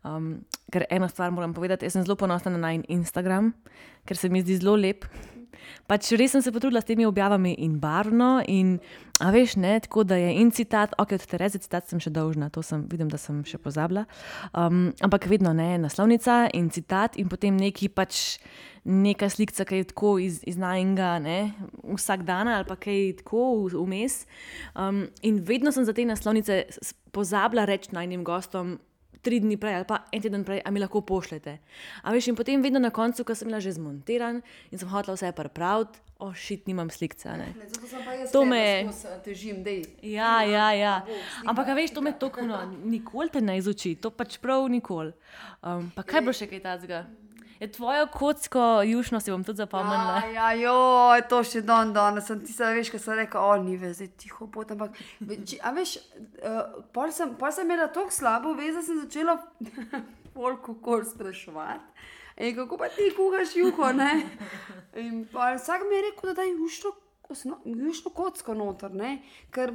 Um, 0.05 0.45
ker 0.73 0.85
eno 0.91 1.09
stvar 1.09 1.31
moram 1.31 1.55
povedati, 1.55 1.87
jaz 1.87 1.97
sem 1.97 2.05
zelo 2.05 2.17
ponosna 2.17 2.53
na 2.53 2.59
najn 2.59 2.85
Instagram, 2.88 3.53
ker 4.05 4.17
se 4.17 4.29
mi 4.29 4.43
zdi 4.43 4.59
zelo 4.61 4.76
lep. 4.76 5.05
Pač 5.90 6.12
res 6.18 6.34
sem 6.34 6.42
se 6.44 6.52
potrudila 6.52 6.82
s 6.82 6.88
temi 6.88 7.06
objavami 7.06 7.54
in 7.64 7.78
barvno, 7.80 8.38
in 8.49 8.78
a 9.23 9.30
veš, 9.30 9.56
ne, 9.62 9.76
tako 9.80 10.02
da 10.04 10.18
je 10.18 10.32
in 10.40 10.50
citat, 10.50 10.94
ok, 10.99 11.14
od 11.14 11.26
Tereze 11.30 11.61
citat 11.62 11.88
sem 11.88 12.00
še 12.02 12.11
dolžna, 12.14 12.50
to 12.50 12.62
sem, 12.66 12.82
vidim, 12.90 13.11
da 13.12 13.18
sem 13.20 13.42
še 13.46 13.61
pozabila. 13.62 14.06
Um, 14.52 14.88
ampak 15.04 15.28
vedno 15.30 15.52
ne, 15.54 15.75
naslovnica 15.78 16.49
in 16.54 16.70
citat, 16.75 17.18
in 17.20 17.30
potem 17.30 17.56
neki 17.61 17.90
pač 17.94 18.40
neka 18.84 19.30
slika, 19.32 19.64
ki 19.64 19.80
je 19.80 19.90
tako 19.92 20.16
iz, 20.20 20.40
iz 20.44 20.58
najnega, 20.61 21.18
ne, 21.25 21.38
vsak 21.94 22.26
dan 22.28 22.50
ali 22.52 22.66
pa 22.68 22.76
kaj 22.76 23.23
tako 23.23 23.68
vmes. 23.73 24.25
Um, 24.75 25.06
in 25.23 25.40
vedno 25.46 25.73
sem 25.73 25.87
za 25.87 25.94
te 25.96 26.04
naslovnice 26.04 26.64
pozabila 27.14 27.64
reči 27.70 27.94
najnim 27.94 28.25
gostom, 28.26 28.78
tri 29.25 29.40
dni 29.40 29.57
prej 29.57 29.75
ali 29.75 29.87
pa 29.87 30.04
en 30.12 30.21
teden 30.21 30.45
prej, 30.45 30.61
a 30.61 30.71
mi 30.71 30.78
lahko 30.78 31.00
pošljete. 31.00 31.57
A 32.02 32.12
veš, 32.12 32.28
in 32.28 32.37
potem 32.37 32.61
vedno 32.61 32.78
na 32.78 32.90
koncu, 32.90 33.25
ko 33.25 33.33
sem 33.33 33.49
bila 33.49 33.59
že 33.59 33.73
zmontiran 33.73 34.43
in 34.71 34.78
sem 34.78 34.87
hotela 34.87 35.16
vse 35.16 35.33
pripraviti, 35.33 35.99
ošit, 36.21 36.66
nimam 36.66 36.88
slikca. 36.88 37.37
Ne. 37.37 37.49
Jaz 37.59 38.31
To 38.31 38.45
me 38.45 38.59
je- 38.59 38.85
skozi 38.85 39.09
težim, 39.25 39.62
dej. 39.62 39.83
Ja, 40.02 40.43
ja, 40.43 40.71
ja. 40.73 40.95
Ampak, 41.45 41.69
a 41.69 41.75
veš, 41.75 41.90
to 41.90 42.00
me 42.00 42.12
tako 42.12 42.43
no, 42.43 42.61
nikoli 42.85 43.28
te 43.28 43.40
ne 43.40 43.59
izuči, 43.59 43.97
to 43.97 44.11
pač 44.11 44.38
prav 44.38 44.69
nikoli. 44.69 45.12
Um, 45.61 45.90
pa 45.90 46.02
kaj 46.02 46.21
bo 46.21 46.33
še 46.33 46.47
kaj 46.47 46.61
takega? 46.61 47.02
Je 47.64 47.71
tvojo 47.71 48.06
kocko 48.09 48.61
jušno 48.83 49.21
si 49.21 49.30
bom 49.30 49.40
tudi 49.40 49.56
zapomnila. 49.56 50.21
Ja, 50.28 50.50
ja, 50.52 50.68
joj, 50.68 51.23
to 51.28 51.38
še 51.42 51.62
don, 51.62 51.92
don, 51.92 52.21
sem 52.21 52.42
ti 52.44 52.52
se 52.52 52.68
veš, 52.68 52.90
ko 52.90 52.99
sem 53.00 53.16
rekel, 53.16 53.40
o, 53.40 53.54
ni 53.59 53.78
zdaj 53.80 54.11
tiho 54.18 54.44
pot, 54.49 54.68
ampak, 54.71 54.92
veči- 55.23 55.61
a 55.62 55.73
veš, 55.73 55.94
uh, 56.42 56.61
pol 56.92 57.09
sem, 57.11 57.33
pol 57.35 57.49
sem 57.50 57.64
imela 57.64 57.87
tako 57.88 58.12
slabo 58.12 58.52
veze, 58.54 58.83
sem 58.83 59.00
začela 59.00 59.38
polko 60.35 60.75
kol 60.76 61.06
spraševati. 61.06 61.88
In 62.37 62.52
kako 62.54 62.76
pa 62.76 62.88
ti 62.90 63.09
kuhaš 63.14 63.56
juho, 63.56 63.92
ne? 63.94 64.11
In 64.99 65.25
pa 65.25 65.54
vsak 65.54 65.88
mi 65.88 65.97
je 65.97 66.02
rekel, 66.02 66.28
da 66.28 66.40
daj 66.40 66.52
jušno, 66.52 66.90
osno- 67.30 67.61
jušno 67.64 68.11
kocko 68.12 68.54
noter, 68.54 68.92
ne? 68.92 69.21
Ker, 69.50 69.73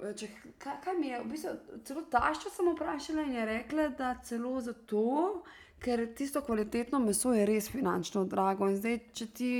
eh, 0.00 0.14
če, 0.14 0.28
kaj, 0.58 0.76
kaj 0.84 0.94
mi 0.96 1.08
je, 1.08 1.20
v 1.20 1.32
bistvu, 1.32 1.56
celo 1.84 2.06
tašča 2.08 2.48
sem 2.50 2.72
vprašala 2.72 3.22
in 3.22 3.34
je 3.34 3.48
rekla, 3.48 3.88
da 3.90 4.14
celo 4.22 4.56
zato, 4.62 5.42
ker 5.80 6.04
tisto 6.16 6.42
kvalitetno 6.44 6.98
meso 6.98 7.32
je 7.32 7.46
res 7.48 7.70
finančno 7.72 8.24
drago. 8.28 8.68
In 8.68 8.76
zdaj, 8.76 8.98
če 9.16 9.26
ti 9.34 9.52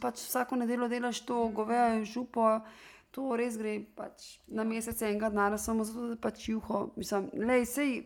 pač 0.00 0.24
vsako 0.24 0.56
nedeljo 0.62 0.88
delaš 0.88 1.20
to 1.28 1.46
govejo 1.54 2.04
župo, 2.08 2.48
to 3.14 3.36
res 3.38 3.58
gre 3.60 3.78
pač 3.96 4.38
na 4.48 4.64
mesec 4.66 4.98
enega 5.02 5.30
denarja, 5.30 5.60
samo 5.60 5.84
zato, 5.86 6.08
da 6.14 6.18
pač 6.20 6.48
juho. 6.48 6.88
Mislim, 6.96 7.30
lej, 7.46 7.66
sej, 7.70 7.96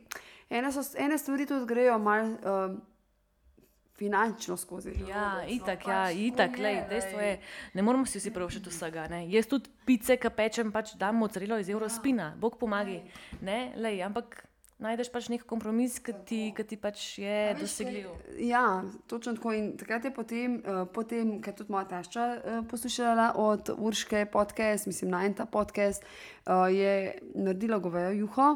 ene, 0.51 0.73
so, 0.75 0.85
ene 1.01 1.19
stvari 1.19 1.47
tudi 1.49 1.69
grejo 1.69 1.97
malo 2.03 2.35
um, 2.35 2.81
finančno 3.99 4.57
skozi. 4.57 4.93
Ja, 5.09 5.39
no, 5.39 5.47
itak, 5.49 5.83
pač 5.83 5.89
ja, 5.89 6.03
tako 6.11 6.27
itak, 6.27 6.59
lej, 6.63 6.83
dejstvo 6.91 7.23
je, 7.25 7.33
ne 7.75 7.87
moramo 7.87 8.07
si 8.07 8.21
vsi 8.21 8.35
privoščiti 8.35 8.75
vsega. 8.75 9.09
Ne. 9.15 9.25
Jaz 9.33 9.49
tudi 9.51 9.73
pice, 9.89 10.19
ki 10.21 10.35
pečem, 10.35 10.75
pač 10.75 10.95
dam 11.01 11.19
mozzarelo 11.23 11.59
iz 11.63 11.71
Eurospina, 11.73 12.35
Bog 12.39 12.61
pomagi. 12.61 13.01
Ne, 13.41 13.73
lej, 13.81 14.03
ampak 14.07 14.43
najdeš 14.83 15.11
pač 15.13 15.29
nek 15.33 15.45
kompromis, 15.49 15.99
ki 16.03 16.15
ti, 16.27 16.41
ki 16.57 16.65
ti 16.67 16.79
pač 16.81 17.05
je 17.19 17.39
dosegljiv. 17.59 18.11
Ja, 18.43 18.83
točno 19.11 19.35
tako. 19.39 19.55
In 19.59 19.73
takrat 19.79 20.07
je 20.07 20.13
potem, 20.15 20.59
uh, 20.63 20.85
potem 20.95 21.39
ker 21.43 21.57
tudi 21.59 21.75
moja 21.75 21.89
tašča 21.91 22.27
uh, 22.27 22.61
poslušala 22.71 23.33
od 23.43 23.73
Urške 23.75 24.27
podcast, 24.33 24.87
mislim, 24.87 25.11
na 25.15 25.25
en 25.27 25.35
ta 25.35 25.47
podcast, 25.47 26.07
uh, 26.47 26.69
je 26.71 27.19
naredila 27.35 27.83
govejo 27.83 28.15
juho. 28.23 28.53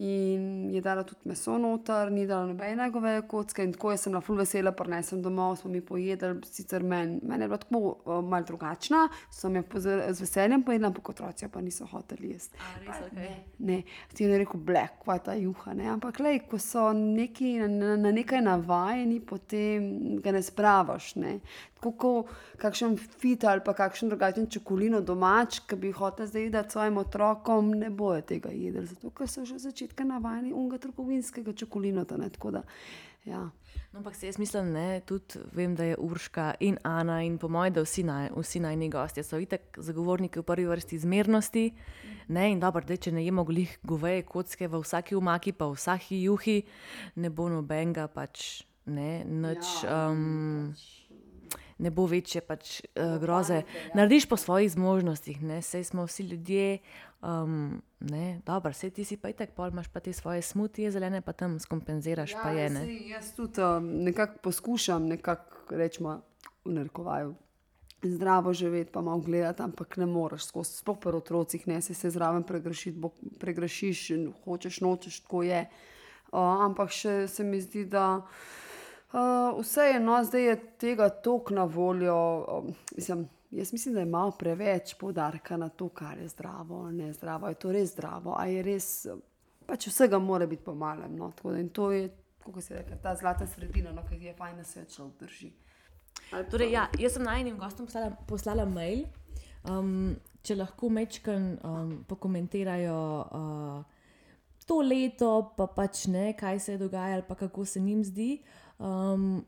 In 0.00 0.70
je 0.72 0.80
dala 0.80 1.02
tudi 1.04 1.28
meso 1.28 1.58
noter, 1.58 2.08
ni 2.12 2.26
dala 2.26 2.46
nobene 2.48 2.86
goveje 2.90 3.26
kocke. 3.28 3.64
In 3.64 3.74
tako 3.74 3.90
jaz 3.92 4.06
sem 4.06 4.14
bila 4.14 4.22
ful 4.24 4.38
vesela, 4.40 4.72
prinesem 4.72 5.20
domov, 5.22 5.58
smo 5.60 5.70
mi 5.70 5.82
pojedli, 5.84 6.40
sicer 6.48 6.82
meni 6.82 7.18
men 7.22 7.42
je 7.42 7.48
bila 7.48 7.58
tako 7.60 7.80
uh, 8.04 8.24
malo 8.24 8.44
drugačna, 8.44 9.08
sem 9.30 9.56
jo 9.56 9.62
z 9.76 10.20
veseljem 10.20 10.62
pojedla, 10.62 10.88
ampak 10.88 11.08
otroci 11.08 11.48
pa 11.52 11.60
niso 11.60 11.86
hoteli 11.86 12.32
jesti. 12.32 12.58
res, 12.86 13.02
okej. 13.10 13.34
Ne, 13.58 13.82
ti 14.14 14.24
je 14.24 14.38
rekel, 14.38 14.60
blek, 14.60 14.96
kva 15.04 15.18
ta 15.18 15.34
juha. 15.36 15.74
Ne? 15.76 15.90
Ampak, 15.92 16.20
lej, 16.24 16.40
ko 16.50 16.58
so 16.58 16.90
neki, 16.96 17.58
na, 17.68 17.96
na 18.00 18.12
nekaj 18.14 18.40
navajeni, 18.46 19.20
potem 19.20 19.90
ga 20.24 20.32
ne 20.32 20.42
spravaš. 20.42 21.14
Ne? 21.20 21.38
Kot 21.80 22.28
kakšen 22.60 22.96
fit 22.96 23.44
ali 23.44 23.62
pa 23.64 23.72
kakšen 23.74 24.12
drugačen 24.12 24.48
čokolino 24.52 25.00
domač, 25.00 25.62
ki 25.66 25.76
bi 25.80 25.92
hotel 25.96 26.26
zdaj 26.28 26.50
dati 26.52 26.76
svojim 26.76 26.98
otrokom, 27.00 27.70
ne 27.72 27.90
bojo 27.90 28.20
tega 28.20 28.52
jedli, 28.52 28.86
zato 28.86 29.10
ker 29.10 29.28
so 29.28 29.44
že 29.44 29.56
od 29.56 29.64
začetka 29.64 30.04
navajeni 30.04 30.52
unga 30.52 30.78
trgovinskega 30.78 31.52
čokolinota. 31.52 32.16
ne, 32.16 32.28
tako 32.30 32.50
da, 32.50 32.62
Ja. 33.24 33.50
No, 33.92 33.98
ampak 33.98 34.14
se 34.14 34.26
jaz 34.26 34.38
mislim, 34.38 34.72
ne, 34.72 35.00
tudi 35.06 35.38
vem, 35.52 35.74
da 35.74 35.84
je 35.84 35.96
Urška 35.98 36.54
in 36.60 36.78
Ana 36.82 37.22
in 37.22 37.38
po 37.38 37.48
mojem, 37.48 37.74
da 37.74 37.82
vsi, 37.82 38.02
naj, 38.02 38.30
vsi 38.36 38.60
najni 38.60 38.88
gostje 38.90 39.22
so 39.22 39.38
itek 39.38 39.78
zagovorniki 39.82 40.40
v 40.40 40.46
prvi 40.46 40.66
vrsti 40.66 40.98
zmernosti. 40.98 41.64
Ne, 42.28 42.50
in 42.52 42.60
dobro, 42.60 42.84
da 42.86 42.96
če 42.96 43.12
ne 43.12 43.24
jemo 43.24 43.44
glih 43.44 43.78
goveje 43.82 44.22
kocke 44.22 44.68
v 44.68 44.80
vsaki 44.80 45.18
umaki, 45.18 45.52
pa 45.52 45.66
v 45.66 45.76
vsaki 45.76 46.22
juhi, 46.22 46.62
ne 47.16 47.30
bo 47.30 47.48
nobenega 47.50 48.06
pač 48.08 48.62
ne, 48.86 49.24
nič. 49.26 49.82
Um, 49.84 50.72
Ne 51.80 51.90
bo 51.90 52.04
večje 52.06 52.42
pač, 52.44 52.80
uh, 52.84 53.16
groze. 53.20 53.62
Narediš 53.96 54.28
po 54.28 54.36
svojih 54.36 54.68
zmožnostih, 54.72 55.40
ne? 55.42 55.62
sej 55.64 55.84
smo 55.88 56.04
vsi 56.04 56.28
ljudje. 56.28 56.78
Um, 57.20 57.82
ne, 58.00 58.40
dobro, 58.46 58.72
sej 58.72 58.90
ti 58.96 59.04
si 59.04 59.16
pa 59.20 59.28
itek, 59.28 59.52
pol 59.52 59.68
imaš 59.68 59.88
pa 59.92 60.00
te 60.00 60.12
svoje 60.12 60.42
smutije, 60.42 60.90
zelene 60.92 61.20
pa 61.20 61.32
tam 61.32 61.58
skompenziraš, 61.60 62.32
pa 62.32 62.52
je 62.56 62.70
ne. 62.70 62.80
Ja, 62.80 62.86
saj 62.86 63.10
jaz 63.10 63.32
tudi 63.36 63.60
um, 63.60 63.90
nekako 64.04 64.38
poskušam, 64.42 65.08
nekako 65.08 65.76
rečemo 65.76 66.20
v 66.64 66.72
narekovaju. 66.78 67.34
Zdravo 68.02 68.52
živeti, 68.56 68.92
pa 68.92 69.00
malo 69.00 69.20
gledati, 69.20 69.62
ampak 69.62 69.96
ne 70.00 70.06
moreš 70.06 70.48
skozi, 70.48 70.78
sploh 70.80 70.96
pri 71.00 71.16
otrocih, 71.16 71.66
ne 71.68 71.82
se, 71.84 71.94
se 71.94 72.10
zraven 72.10 72.42
pregrešiti, 72.42 72.96
bo- 72.96 73.12
pregrešiš, 73.40 74.10
in 74.16 74.32
hočeš, 74.44 74.80
nočeš, 74.80 75.20
tako 75.20 75.42
je. 75.42 75.66
Uh, 76.32 76.64
ampak 76.64 76.88
še 76.88 77.28
se 77.28 77.44
mi 77.44 77.60
zdi, 77.60 77.84
da 77.84 78.06
uh, 78.16 78.24
vse 79.58 79.80
je, 79.80 80.00
no, 80.00 80.24
zdaj 80.24 80.44
je 80.44 80.56
tega 80.78 81.08
tok 81.08 81.50
na 81.50 81.64
voljo. 81.64 82.46
Um, 82.58 82.74
mislim, 82.96 83.28
jaz 83.50 83.72
mislim, 83.72 83.94
da 83.94 84.00
je 84.00 84.06
malo 84.06 84.30
preveč 84.30 84.94
poudarka 84.94 85.56
na 85.56 85.68
to, 85.68 85.88
kar 85.88 86.18
je 86.18 86.28
zdravo, 86.28 86.90
ne 86.90 87.12
zdravo. 87.12 87.48
Je 87.48 87.54
to 87.54 87.72
res 87.72 87.92
zdravo, 87.92 88.34
a 88.38 88.46
je 88.46 88.62
res, 88.62 89.06
um, 89.10 89.22
pač 89.66 89.88
vsega 89.90 90.18
mora 90.18 90.46
biti 90.46 90.64
po 90.64 90.74
malem. 90.74 91.16
No, 91.16 91.32
tako 91.36 91.52
da 91.52 91.58
in 91.58 91.68
to 91.68 91.90
je, 91.92 92.08
kako 92.44 92.60
se 92.60 92.74
reče, 92.74 92.98
ta 93.02 93.16
zlata 93.16 93.46
sredina, 93.46 93.92
no, 93.92 94.06
ki 94.08 94.24
je 94.24 94.34
fajn, 94.34 94.56
da 94.56 94.64
se 94.64 94.80
jo 94.80 94.86
človek 94.94 95.14
drži. 95.20 95.52
Torej, 96.50 96.70
ja, 96.72 96.86
jaz 96.98 97.16
sem 97.16 97.22
najnim 97.26 97.58
gostom 97.58 97.86
poslala, 97.86 98.10
poslala 98.26 98.64
mail, 98.64 99.02
um, 99.66 100.14
če 100.42 100.54
lahko 100.54 100.88
mečken 100.88 101.56
um, 101.66 101.96
pokomentirajo 102.08 103.00
uh, 103.26 104.00
to 104.70 104.78
leto, 104.86 105.30
pa 105.56 105.66
pač 105.66 106.04
ne, 106.06 106.30
kaj 106.38 106.60
se 106.62 106.72
je 106.76 106.78
dogajalo, 106.78 107.26
pa 107.26 107.34
kako 107.34 107.64
se 107.66 107.82
jim 107.82 108.04
zdi. 108.06 108.36
Um, 108.80 109.44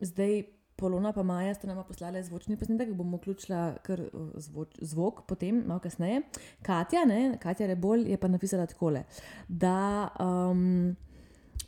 zdaj, 0.00 0.42
Polona 0.80 1.12
pa 1.12 1.22
Maja 1.22 1.54
sta 1.54 1.68
nama 1.68 1.82
poslali 1.84 2.22
zvočni 2.24 2.56
posnetek, 2.56 2.94
bomo 2.96 3.18
vključila 3.18 3.74
kar 3.84 4.00
uh, 4.00 4.30
zvoč, 4.40 4.78
zvok, 4.80 5.26
potem 5.28 5.64
malo 5.66 5.80
kasneje. 5.80 6.22
Katja, 6.62 7.04
ne, 7.04 7.36
Katja 7.42 7.66
Rebolj 7.66 8.08
je 8.10 8.16
pa 8.16 8.28
napisala 8.28 8.66
takole, 8.66 9.04
da. 9.48 10.08
Um, 10.20 10.96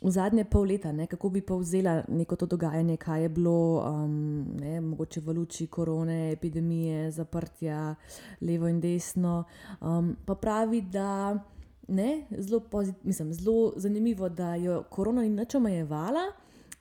v 0.03 0.11
zadnje 0.11 0.43
pol 0.51 0.67
leta, 0.67 0.91
ne, 0.91 1.05
kako 1.07 1.29
bi 1.29 1.41
povzela 1.45 2.01
neko 2.11 2.35
to 2.35 2.45
dogajanje, 2.45 2.97
kaj 2.99 3.21
je 3.21 3.29
bilo, 3.29 3.79
um, 3.87 4.15
ne, 4.59 4.81
mogoče 4.81 5.21
v 5.23 5.35
luči 5.37 5.67
korone, 5.71 6.33
epidemije, 6.33 7.11
zaprtja, 7.11 7.95
levo 8.41 8.67
in 8.67 8.81
desno. 8.83 9.43
Um, 9.79 10.15
pa 10.25 10.35
pravi, 10.35 10.81
da 10.81 11.37
ne, 11.87 12.25
zelo, 12.37 12.59
pozit, 12.59 13.03
mislim, 13.03 13.33
zelo 13.33 13.73
zanimivo, 13.75 14.29
da 14.29 14.55
jo 14.55 14.83
korona 14.89 15.21
ni 15.21 15.29
nič 15.29 15.55
omejevala. 15.55 16.31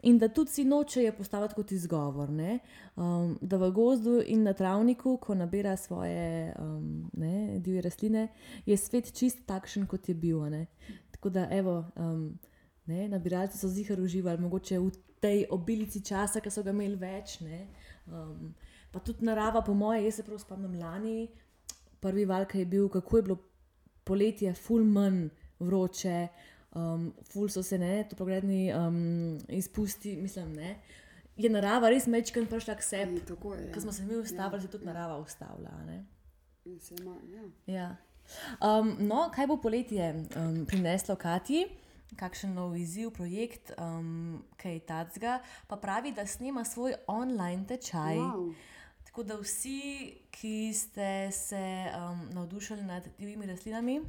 In 0.02 0.18
da 0.18 0.28
tudi 0.28 0.50
si 0.50 0.64
nočejo 0.64 1.12
postaviti 1.14 1.54
kot 1.54 1.72
izgovor, 1.72 2.30
um, 2.30 3.38
da 3.40 3.56
v 3.56 3.70
gozdu 3.70 4.16
in 4.26 4.42
na 4.42 4.52
travniku, 4.52 5.16
ko 5.16 5.34
nabira 5.34 5.76
svoje 5.76 6.54
um, 6.58 7.10
ne, 7.12 7.58
divje 7.58 7.80
rastline, 7.80 8.28
je 8.66 8.76
svet 8.76 9.12
čist 9.14 9.46
takšen, 9.46 9.86
kot 9.86 10.08
je 10.08 10.14
bil. 10.14 10.40
Ne. 10.50 10.66
Tako 11.10 11.30
da, 11.30 11.46
evo, 11.50 11.84
um, 11.96 12.38
ne, 12.86 13.08
nabiralci 13.08 13.58
so 13.58 13.70
zihar 13.70 14.00
uživali, 14.00 14.42
mogoče 14.42 14.78
v 14.78 14.90
tej 15.22 15.44
obilici 15.54 16.02
časa, 16.02 16.42
ki 16.42 16.50
so 16.50 16.64
ga 16.66 16.74
imeli 16.74 16.98
več. 16.98 17.38
Um, 18.10 18.54
pa 18.90 18.98
tudi 18.98 19.22
narava, 19.24 19.62
po 19.62 19.74
mojem, 19.74 20.08
jaz 20.08 20.18
se 20.18 20.26
prav 20.26 20.42
spomnim 20.42 20.74
lani, 20.80 21.28
prvi 22.02 22.26
val, 22.26 22.48
ki 22.50 22.64
je 22.64 22.70
bil, 22.74 22.88
kako 22.90 23.16
je 23.16 23.26
bilo 23.28 23.38
poletje, 24.02 24.50
full 24.58 24.82
manj 24.82 25.28
vroče, 25.62 26.16
um, 26.74 27.12
full 27.32 27.48
so 27.48 27.62
se 27.62 27.78
ne, 27.78 28.04
to 28.10 28.16
pogledni 28.16 28.72
um, 28.74 29.38
izpusti, 29.48 30.16
mislim, 30.16 30.52
ne. 30.52 30.76
Je 31.36 31.50
narava 31.50 31.88
res 31.88 32.06
mečken 32.06 32.46
prišla 32.46 32.76
k 32.76 32.84
sebi. 32.84 33.20
Ko 33.40 33.54
ja. 33.54 33.80
smo 33.80 33.92
se 33.92 34.04
mi 34.04 34.16
ustavili, 34.16 34.60
ja, 34.60 34.66
se 34.66 34.70
tudi 34.70 34.84
ja. 34.84 34.92
narava 34.92 35.18
ustavlja. 35.18 35.70
Ja. 35.86 36.02
Ja. 37.66 37.96
Um, 38.60 38.96
no, 39.00 39.30
kaj 39.34 39.46
bo 39.46 39.56
poletje 39.56 40.12
um, 40.36 40.66
prineslo 40.66 41.16
Kati? 41.16 41.64
Kakšen 42.16 42.52
nov 42.52 42.76
izziv, 42.76 43.08
projekt, 43.16 43.72
um, 43.80 44.42
kaj 44.60 44.82
tacga, 44.84 45.38
pa 45.66 45.78
pravi, 45.80 46.12
da 46.12 46.26
snema 46.28 46.64
svoj 46.64 46.94
online 47.08 47.64
tečaj. 47.66 48.20
Wow. 48.20 48.52
Tako 49.06 49.22
da 49.22 49.38
vsi, 49.40 50.12
ki 50.30 50.72
ste 50.76 51.30
se 51.32 51.88
um, 51.96 52.28
navdušili 52.32 52.82
nad 52.82 53.08
divjimi 53.18 53.46
rastlinami, 53.46 54.02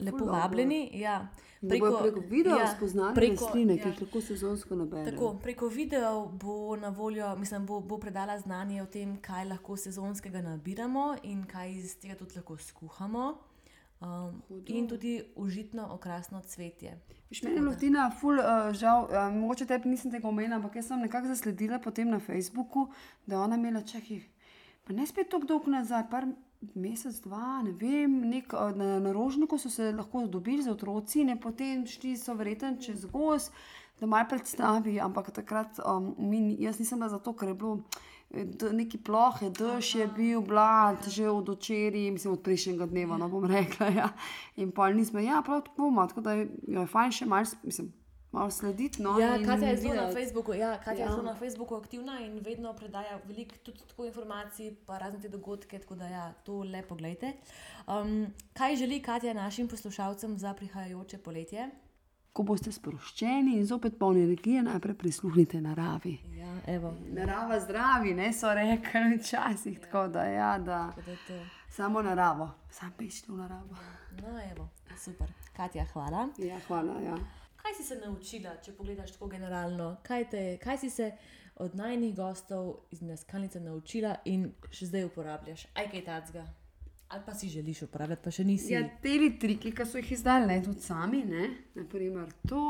lepo 0.00 0.24
vabljeni. 0.24 0.90
Ja, 0.94 1.28
preko, 1.60 1.98
preko 2.02 2.20
videa 2.30 2.58
ja, 2.58 2.68
spoznali 2.76 3.28
rastline, 3.30 3.76
ja. 3.76 3.82
ki 3.82 3.88
jih 3.88 4.02
lahko 4.02 4.20
sezonsko 4.20 4.76
naberemo. 4.76 5.32
Preko 5.42 5.68
videa 5.68 6.12
bo 6.42 6.76
na 6.76 6.88
voljo, 6.88 7.32
mislim, 7.36 7.66
bo, 7.66 7.80
bo 7.80 7.98
predala 7.98 8.38
znanje 8.38 8.82
o 8.82 8.86
tem, 8.86 9.16
kaj 9.22 9.48
lahko 9.50 9.76
sezonskega 9.76 10.42
nabiramo 10.42 11.14
in 11.22 11.44
kaj 11.48 11.72
iz 11.72 11.98
tega 12.02 12.18
tudi 12.18 12.38
lahko 12.40 12.58
skuhamo. 12.58 13.34
Um, 13.96 14.42
in 14.66 14.84
tudi 14.88 15.22
užitno, 15.40 15.86
okrasno 15.94 16.42
cvetje. 16.44 16.98
Mene 17.42 17.56
je 17.56 17.62
Lotina, 17.62 18.10
ful, 18.20 18.36
uh, 18.36 18.68
žal, 18.76 19.06
uh, 19.08 19.32
mogoče 19.32 19.64
tebi 19.66 19.88
nisem 19.88 20.12
tega 20.12 20.28
omenila, 20.28 20.58
ampak 20.60 20.76
jaz 20.76 20.90
sem 20.90 21.00
nekako 21.00 21.32
zasledila 21.32 21.78
potem 21.80 22.10
na 22.12 22.20
Facebooku, 22.20 22.90
da 23.26 23.40
ona 23.40 23.56
imela 23.56 23.80
čehih 23.80 24.26
pa 24.86 24.92
ne 24.92 25.06
spet 25.06 25.28
tako 25.30 25.46
dolgo 25.46 25.70
nazaj, 25.70 26.04
par 26.10 26.28
mesec, 26.74 27.20
dva, 27.24 27.62
ne 27.62 27.72
vem, 27.72 28.20
nek, 28.30 28.52
na, 28.76 28.98
na 29.00 29.12
rožniku 29.12 29.58
so 29.58 29.70
se 29.70 29.92
lahko 29.92 30.26
dobili 30.26 30.62
z 30.62 30.72
otroci, 30.72 31.20
in 31.20 31.38
potem 31.40 31.86
šli 31.86 32.16
so 32.16 32.34
verjeten 32.34 32.80
čez 32.80 33.06
goz, 33.12 33.50
da 34.00 34.06
malo 34.06 34.28
predstavi, 34.28 35.00
ampak 35.00 35.30
takrat 35.30 35.80
um, 35.80 36.14
mi, 36.18 36.56
jaz 36.60 36.78
nisem 36.78 36.98
bila 36.98 37.08
zato, 37.08 37.32
ker 37.32 37.48
je 37.48 37.54
bilo. 37.54 37.80
Neki 38.72 38.98
plohe, 39.06 39.52
dež 39.54 39.92
je 39.94 40.06
bil, 40.10 40.40
blad, 40.42 41.06
že 41.08 41.28
od 41.30 41.46
včeraj, 41.46 42.10
mislim, 42.10 42.32
od 42.34 42.42
prejšnjega 42.42 42.88
dneva, 42.90 43.16
no 43.16 43.28
bom 43.30 43.46
rekla. 43.46 43.86
Ja. 43.94 44.08
In 44.58 44.72
pa 44.74 44.90
nismo, 44.90 45.22
ja, 45.22 45.38
prav 45.46 45.62
tako, 45.68 45.92
tako 46.08 46.24
da 46.26 46.34
je, 46.34 46.48
je 46.66 46.86
fajn 46.90 47.14
še 47.14 47.28
malce, 47.30 47.56
mislim, 47.62 47.92
malo 48.36 48.50
slediti. 48.50 49.02
No, 49.02 49.18
ja, 49.20 49.38
Katja 49.46 49.68
je 49.68 49.76
zelo 49.76 49.94
na 49.94 50.12
Facebooku, 50.12 50.52
ja, 50.52 50.78
Katja 50.84 51.04
ja. 51.04 51.06
je 51.06 51.10
zelo 51.10 51.22
na 51.22 51.34
Facebooku 51.34 51.74
aktivna 51.74 52.20
in 52.20 52.38
vedno 52.44 52.72
predaja 52.72 53.20
veliko 53.24 53.56
tudi 53.64 53.78
informacij, 54.06 54.74
pa 54.86 54.98
razne 54.98 55.20
te 55.20 55.28
dogodke. 55.28 55.78
Tako 55.78 55.94
da 55.94 56.08
ja, 56.08 56.32
to 56.44 56.62
lepo 56.62 56.94
gledajte. 56.94 57.32
Um, 57.86 58.26
kaj 58.52 58.76
želi 58.76 59.02
Katja 59.02 59.34
našim 59.34 59.68
poslušalcem 59.68 60.38
za 60.38 60.54
prihajajoče 60.54 61.18
poletje? 61.18 61.70
Ko 62.32 62.42
boste 62.42 62.72
sproščeni 62.72 63.56
in 63.56 63.64
zopet 63.66 63.98
polni 63.98 64.22
energije, 64.24 64.62
najprej 64.62 64.94
prisluhnite 64.94 65.60
naravi. 65.60 66.18
Ja, 66.36 66.80
Narava 67.16 67.60
zdravi, 67.60 68.12
ne 68.14 68.32
so 68.32 68.52
rekli 68.54 69.16
včasih. 69.16 69.78
Ja. 69.78 69.84
Tako 69.84 70.08
da, 70.08 70.24
ja, 70.24 70.58
da, 70.58 70.92
da 71.28 71.40
samo 71.70 72.02
naravo, 72.02 72.50
sam 72.70 72.92
pišite 72.98 73.32
v 73.32 73.36
naravo. 73.36 73.80
No, 74.20 74.36
evo, 74.52 74.68
super. 74.98 75.32
Katja, 75.56 75.86
hvala. 75.92 76.28
Ja, 76.38 76.60
hvala. 76.68 77.00
Ja. 77.04 77.16
Kaj 77.66 77.74
si 77.74 77.84
se 77.84 77.96
naučila, 77.98 78.52
če 78.62 78.72
pogledaš 78.78 79.16
tako 79.16 79.26
generalno? 79.26 79.96
Kaj, 80.06 80.24
te, 80.30 80.40
kaj 80.62 80.76
si 80.78 80.90
se 80.90 81.08
od 81.64 81.72
najnih 81.74 82.12
gostov 82.14 82.68
iz 82.94 83.00
Neskalnice 83.02 83.58
naučila 83.60 84.12
in 84.30 84.44
še 84.70 84.86
zdaj 84.86 85.08
uporabljaš? 85.08 85.64
Aj 85.74 85.88
kaj 85.90 86.04
tacga? 86.06 86.44
Ali 87.08 87.24
pa 87.26 87.34
si 87.34 87.50
želiš 87.50 87.80
uporabljati, 87.88 88.22
pa 88.22 88.30
še 88.30 88.44
nisi? 88.46 88.70
Ja, 88.70 88.84
te 89.02 89.16
triki, 89.42 89.72
ki 89.74 89.86
so 89.86 89.98
jih 89.98 90.12
izdali, 90.14 90.46
ne 90.46 90.60
tudi 90.62 90.84
sami, 90.84 91.24
ne, 91.26 91.48
naprimer 91.74 92.30
to. 92.46 92.62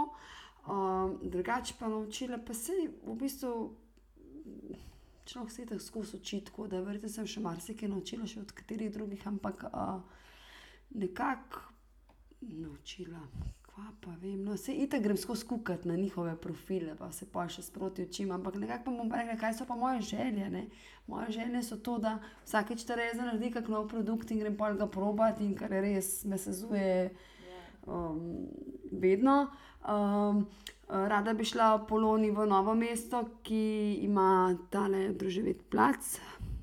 Um, 0.65 1.19
drugače 1.29 1.77
pa 1.77 1.93
naučila, 1.93 2.41
pa 2.41 2.57
se 2.57 2.79
v 2.89 3.19
bistvu. 3.21 3.53
Človek 5.27 5.53
se 5.53 5.63
je 5.63 5.71
tako 5.75 5.89
skozi 5.91 6.17
učitko, 6.23 6.71
da 6.73 6.81
verjete, 6.81 7.13
sem 7.13 7.29
še 7.29 7.45
marsikaj 7.45 7.93
naučila, 7.93 8.25
še 8.25 8.41
od 8.47 8.57
katerih 8.57 8.95
drugih, 8.97 9.29
ampak 9.29 9.69
uh, 9.69 10.01
nekako 10.97 11.69
naučila, 12.41 13.21
kva 13.77 13.93
pa 14.01 14.11
vem. 14.21 14.41
No, 14.45 14.57
se 14.57 14.73
itek 14.73 15.03
grem 15.05 15.17
skozi 15.17 15.45
kukat 15.47 15.85
na 15.85 15.97
njihove 15.97 16.37
profile, 16.41 16.95
pa 16.97 17.11
se 17.12 17.27
pa 17.33 17.45
še 17.49 17.62
sproti 17.62 18.07
učim. 18.09 18.31
Ampak 18.33 18.57
nekako 18.57 18.85
pa 18.89 18.95
bom 18.97 19.12
rekla, 19.12 19.37
kaj 19.37 19.59
so 19.59 19.67
pa 19.69 19.77
moje 19.77 20.01
želje. 20.01 20.49
Ne? 20.51 20.62
Moje 21.07 21.35
želje 21.37 21.62
so 21.62 21.77
to, 21.77 21.99
da 22.01 22.17
vsakeč 22.47 22.87
te 22.89 22.97
reze 22.97 23.21
naredi 23.21 23.53
kak 23.53 23.69
nov 23.69 23.91
produkt 23.93 24.33
in 24.33 24.41
grem 24.41 24.57
pa 24.57 24.73
ga 24.73 24.89
probati 24.89 25.45
in 25.45 25.53
kar 25.59 25.71
res 25.71 26.25
me 26.25 26.39
sezuje 26.41 27.11
um, 27.85 28.49
vedno. 28.93 29.43
Um, 29.85 30.47
Rada 30.87 31.35
bi 31.35 31.45
šla 31.45 31.73
v 31.75 31.87
Poloni 31.91 32.31
v 32.31 32.45
novo 32.47 32.73
mesto, 32.79 33.25
ki 33.43 33.99
ima 34.07 34.55
tale 34.71 35.09
druživeti 35.19 35.67
plac 35.69 36.12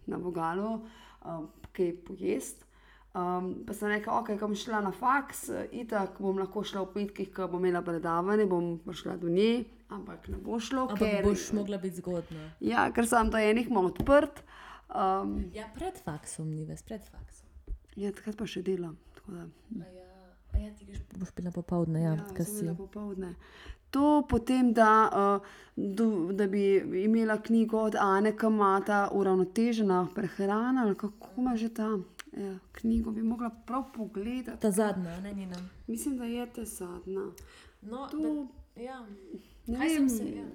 na 0.08 0.18
Vogalu, 0.18 0.78
um, 1.28 1.50
ki 1.76 1.90
je 1.90 1.98
pojest. 2.08 2.64
Um, 3.14 3.62
pa 3.68 3.76
sem 3.78 3.92
rekel, 3.92 4.10
ok, 4.10 4.32
bom 4.42 4.56
šla 4.58 4.80
na 4.82 4.90
faks, 4.90 5.44
itak 5.70 6.16
bom 6.18 6.40
lahko 6.42 6.64
šla 6.66 6.82
v 6.82 6.96
petkih, 6.96 7.28
ko 7.30 7.46
bom 7.52 7.62
imela 7.62 7.84
predavanje, 7.86 8.48
bom 8.50 8.72
prišla 8.82 9.20
do 9.22 9.30
nje, 9.30 9.68
ampak 9.94 10.26
ne 10.34 10.40
bo 10.42 10.58
šlo. 10.58 10.88
Ampak 10.90 11.04
ker 11.04 11.28
boš 11.28 11.52
mogla 11.54 11.78
biti 11.78 12.02
zgodna. 12.02 12.48
Ja, 12.58 12.88
ker 12.90 13.06
sem 13.06 13.30
to 13.30 13.38
enih 13.38 13.70
imel 13.70 13.92
odprt. 13.92 14.42
Um, 14.90 15.36
ja, 15.54 15.68
pred 15.78 16.00
faksom, 16.02 16.50
ni 16.56 16.66
več 16.66 16.82
pred 16.90 17.06
faksom. 17.06 17.46
Ja, 17.94 18.10
takrat 18.10 18.40
pa 18.40 18.50
še 18.50 18.66
delam. 18.66 18.98
Ja, 19.30 19.46
ja, 20.58 20.74
ti 20.74 20.90
greš, 20.90 21.06
boš 21.14 21.36
bila 21.38 21.54
popovdne, 21.54 22.02
ja, 22.02 22.16
ja 22.18 22.26
kaj 22.34 22.50
si. 22.50 22.66
Popovdne. 22.74 23.36
To 23.94 24.24
potem, 24.26 24.74
da, 24.74 24.90
uh, 25.14 25.54
do, 25.78 26.34
da 26.34 26.50
bi 26.50 26.82
imela 27.04 27.38
knjigo 27.38 27.86
od 27.92 27.96
Ane 28.02 28.34
Kamata, 28.34 29.06
uravnotežena 29.14 30.08
prehrana, 30.16 30.88
ali 30.88 30.98
kako 30.98 31.30
ima 31.38 31.54
že 31.56 31.70
tam. 31.70 32.02
Ja, 32.38 32.60
knjigo 32.72 33.12
bi 33.12 33.24
mogla 33.24 33.50
prav 33.50 33.84
pogledati. 33.96 34.62
Ta 34.62 34.72
zadnja, 34.72 35.20
ne 35.20 35.34
njena. 35.34 35.56
Mislim, 35.88 36.18
da 36.18 36.26
je 36.26 36.54
ta 36.54 36.66
zadnja. 36.66 37.22
No, 37.82 38.08
to, 38.12 38.18
da, 38.18 38.82
ja. 38.82 39.06
Kaj 39.66 39.88
vem, 39.88 40.10
se, 40.10 40.32
ja. 40.36 40.46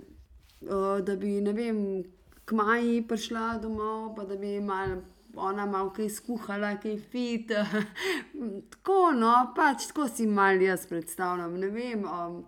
uh, 0.60 1.04
da 1.04 1.16
bi, 1.16 1.40
ne 1.40 1.52
vem, 1.52 2.04
k 2.44 2.52
Maji 2.52 3.04
prišla 3.08 3.58
domov, 3.58 4.14
pa 4.16 4.24
da 4.24 4.36
bi 4.36 4.60
mal, 4.60 4.96
ona 5.36 5.66
malo 5.66 5.92
kaj 5.92 6.08
skuhala, 6.08 6.76
kaj 6.80 6.98
fit. 6.98 7.52
tako, 8.70 9.12
no, 9.14 9.34
pač 9.56 9.86
tako 9.92 10.08
si 10.08 10.26
mal 10.26 10.62
jaz 10.62 10.86
predstavljam. 10.86 11.54
Ne 11.60 11.70
vem. 11.70 12.04
Um, 12.04 12.42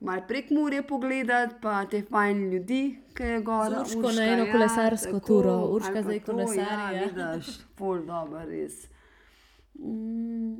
malo 0.00 0.22
prek 0.28 0.50
Murje 0.50 0.82
pogledati, 0.86 1.54
pa 1.62 1.84
te 1.90 2.02
fajn 2.02 2.50
ljudi, 2.52 2.82
ki 3.16 3.22
je 3.22 3.40
gor. 3.40 3.76
Urško 3.80 4.12
na 4.12 4.24
eno 4.32 4.44
ja, 4.44 4.52
kolesarsko 4.52 5.12
tako, 5.12 5.26
turo, 5.26 5.56
urška 5.76 6.02
zdaj 6.02 6.20
kolesarja. 6.20 6.90
Ja, 6.92 7.06
vidiš, 7.06 7.54
pol 7.76 8.04
dobro, 8.06 8.44
res. 8.48 8.86
Mm. 9.74 10.54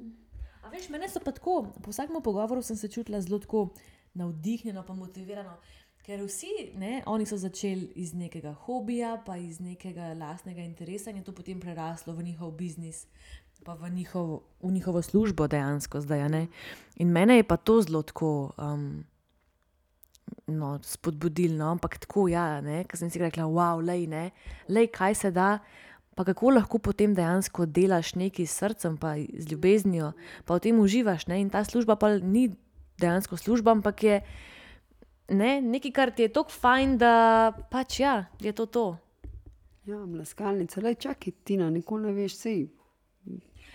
A 0.62 0.68
veš, 0.72 0.88
mene 0.92 1.08
so 1.08 1.22
pa 1.24 1.32
tako, 1.32 1.64
po 1.82 1.90
vsakem 1.90 2.22
pogovoru 2.22 2.62
sem 2.62 2.76
se 2.76 2.88
čutila 2.88 3.20
zelo 3.20 3.70
navdihnjeno, 4.14 4.84
pa 4.86 4.94
motivirano. 4.94 5.56
Ker 6.04 6.22
vsi, 6.24 6.72
ne, 6.80 7.02
oni 7.06 7.26
so 7.26 7.36
začeli 7.36 7.92
iz 8.00 8.14
nekega 8.16 8.54
hobija, 8.64 9.18
pa 9.26 9.36
iz 9.36 9.60
nekega 9.60 10.14
lastnega 10.18 10.62
interesa 10.64 11.10
in 11.10 11.20
je 11.20 11.24
to 11.24 11.32
potem 11.36 11.60
preraslo 11.60 12.14
v 12.16 12.24
njihov 12.24 12.50
biznis, 12.56 13.04
pa 13.64 13.74
v, 13.74 13.90
njihov, 13.90 14.40
v 14.62 14.72
njihovo 14.72 15.02
službo 15.02 15.46
dejansko 15.46 16.00
zdaj. 16.00 16.28
Ne. 16.28 16.46
In 16.96 17.12
mene 17.12 17.36
je 17.36 17.44
pa 17.44 17.56
to 17.56 17.82
zelo 17.82 18.02
tako. 18.02 18.52
Um, 18.58 19.04
no, 20.46 20.78
spodbudilno, 20.82 21.70
ampak 21.76 21.98
tako, 22.04 22.28
ja, 22.30 22.60
ker 22.88 22.98
sem 22.98 23.10
si 23.12 23.22
rekla, 23.22 23.46
wow, 23.48 23.82
lej, 23.84 24.06
ne, 24.10 24.30
lej, 24.68 24.90
kaj 24.94 25.18
se 25.24 25.30
da. 25.34 25.58
Pa 26.18 26.24
kako 26.26 26.50
lahko 26.52 26.80
potem 26.82 27.14
dejansko 27.16 27.64
delaš 27.70 28.12
nekaj 28.18 28.44
s 28.44 28.58
srcem, 28.60 28.96
pa 29.00 29.14
z 29.16 29.46
ljubeznijo, 29.52 30.10
pa 30.44 30.58
v 30.58 30.64
tem 30.66 30.80
uživaš. 30.82 31.24
Ne? 31.30 31.38
In 31.40 31.48
ta 31.48 31.62
služba 31.64 31.96
pa 31.96 32.18
ni 32.18 32.50
dejansko 33.00 33.38
služba, 33.40 33.72
ampak 33.78 34.02
je 34.04 34.16
ne? 35.30 35.60
nekaj, 35.62 35.92
kar 35.96 36.10
ti 36.10 36.26
je 36.26 36.32
tako 36.34 36.52
fajn, 36.52 36.98
da 37.00 37.12
pač 37.70 38.00
ja, 38.02 38.26
je 38.42 38.52
to 38.52 38.66
to. 38.66 38.86
Ja, 39.88 40.02
mlaskalnica, 40.04 40.82
le 40.84 40.94
čakaj, 40.94 41.32
ti 41.44 41.56
na 41.56 41.70
nikoli 41.70 42.10
ne 42.10 42.12
veš, 42.12 42.36
sej. 42.36 42.66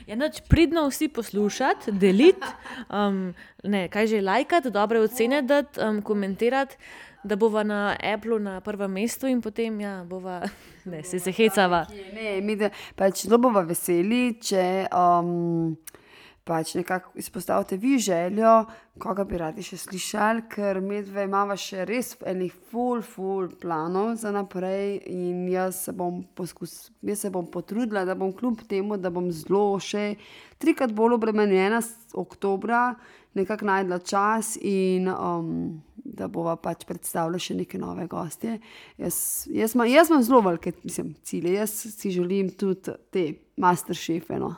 Ja, 0.06 0.16
noč 0.16 0.42
pridno 0.50 0.86
vsi 0.90 1.08
poslušati, 1.10 1.92
deliti, 1.92 2.54
um, 2.94 3.34
ne, 3.64 3.88
kaj 3.90 4.08
že 4.08 4.22
lajkati, 4.22 4.72
dobre 4.72 5.02
ocene 5.02 5.42
dati, 5.42 5.80
um, 5.82 6.02
komentirati, 6.06 6.78
da 7.26 7.36
bova 7.36 7.64
na 7.64 7.96
Apple 8.14 8.40
na 8.40 8.60
prvem 8.62 8.92
mestu 8.92 9.28
in 9.28 9.42
potem 9.42 9.80
ja, 9.82 10.04
bova, 10.06 10.42
ne, 10.92 11.04
se 11.04 11.20
se 11.20 11.32
hecava. 11.32 11.86
Ne, 12.14 12.42
mi 12.42 12.56
da, 12.56 12.70
pač 12.96 13.26
zelo 13.26 13.42
bomo 13.42 13.66
veseli, 13.66 14.38
če 14.42 14.86
um, 14.94 15.74
pač 16.46 16.76
nekako 16.78 17.12
izpostavite 17.18 17.78
vi 17.78 17.98
željo, 18.00 18.66
koga 19.02 19.24
bi 19.26 19.38
radi 19.42 19.64
še 19.66 19.80
slišali, 19.82 20.44
ker 20.50 20.78
mi 20.82 21.02
dve 21.04 21.26
imamo 21.26 21.58
še 21.58 21.88
res 21.90 22.14
enih 22.22 22.54
full, 22.70 23.02
full 23.02 23.50
planov 23.62 24.14
za 24.22 24.30
naprej 24.32 25.00
in 25.10 25.48
jaz 25.50 25.88
se 25.88 25.94
bom 25.98 26.22
poskus, 26.38 26.92
jaz 27.02 27.26
se 27.26 27.32
bom 27.34 27.50
potrudila, 27.50 28.06
da 28.06 28.14
bom 28.16 28.34
kljub 28.34 28.62
temu, 28.70 29.00
da 29.02 29.10
bom 29.10 29.32
zelo 29.34 29.80
še 29.82 30.14
trikrat 30.62 30.94
bolj 30.94 31.18
obremenjena 31.18 31.82
oktobra, 32.14 32.92
nekako 33.36 33.66
najdla 33.72 34.00
čas 34.06 34.54
in 34.62 35.10
um, 35.10 35.82
da 36.06 36.30
bova 36.30 36.54
pač 36.62 36.86
predstavila 36.86 37.42
še 37.42 37.58
neke 37.58 37.82
nove 37.82 38.06
goste. 38.08 38.60
Jaz, 39.02 39.18
jaz, 39.50 39.74
ma, 39.76 39.90
jaz 39.90 40.14
imam 40.14 40.22
zelo 40.24 40.44
velike 40.46 40.76
mislim, 40.84 41.16
cilje, 41.26 41.58
jaz 41.58 41.74
si 41.90 42.14
želim 42.14 42.54
tudi 42.54 42.94
te 43.10 43.26
masterchefe. 43.58 44.38
No. 44.40 44.54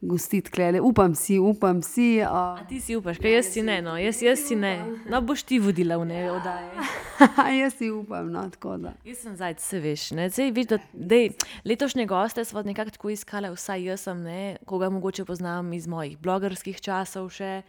Gostiti 0.00 0.50
klele, 0.50 0.80
upam 0.80 1.14
si, 1.14 1.38
upam 1.38 1.82
si. 1.82 2.20
Uh, 2.22 2.28
A 2.30 2.66
ti 2.68 2.78
si 2.80 2.94
upaš, 2.96 3.18
kaj 3.18 3.32
jaz 3.34 3.48
si 3.50 3.64
ne, 3.66 3.80
no, 3.82 3.96
jaz, 3.98 4.20
jaz 4.22 4.44
si 4.46 4.54
ne. 4.54 4.76
No, 5.10 5.18
boš 5.26 5.42
ti 5.42 5.58
vodila 5.58 5.96
v 5.98 6.06
ne 6.06 6.20
oddaje. 6.30 6.70
jaz 7.62 7.74
si 7.74 7.90
upam, 7.90 8.30
no, 8.30 8.44
tako 8.54 8.76
da. 8.78 8.92
Jaz 9.04 9.24
sem 9.24 9.34
zdaj, 9.34 9.56
se 9.58 9.80
veš, 9.82 10.04
ne, 10.14 10.28
zdaj 10.30 10.54
veš, 10.54 10.70
da 10.70 10.78
dej, 10.92 11.32
letošnje 11.66 12.06
goste 12.06 12.44
smo 12.46 12.62
nekako 12.62 12.94
tako 12.94 13.10
iskali, 13.10 13.50
vsaj 13.50 13.90
jaz 13.90 14.06
sem, 14.06 14.22
ne, 14.22 14.56
koga 14.70 14.86
mogoče 14.94 15.26
poznam 15.26 15.72
iz 15.74 15.90
mojih 15.90 16.14
blogerskih 16.22 16.78
časov 16.78 17.32
še, 17.34 17.64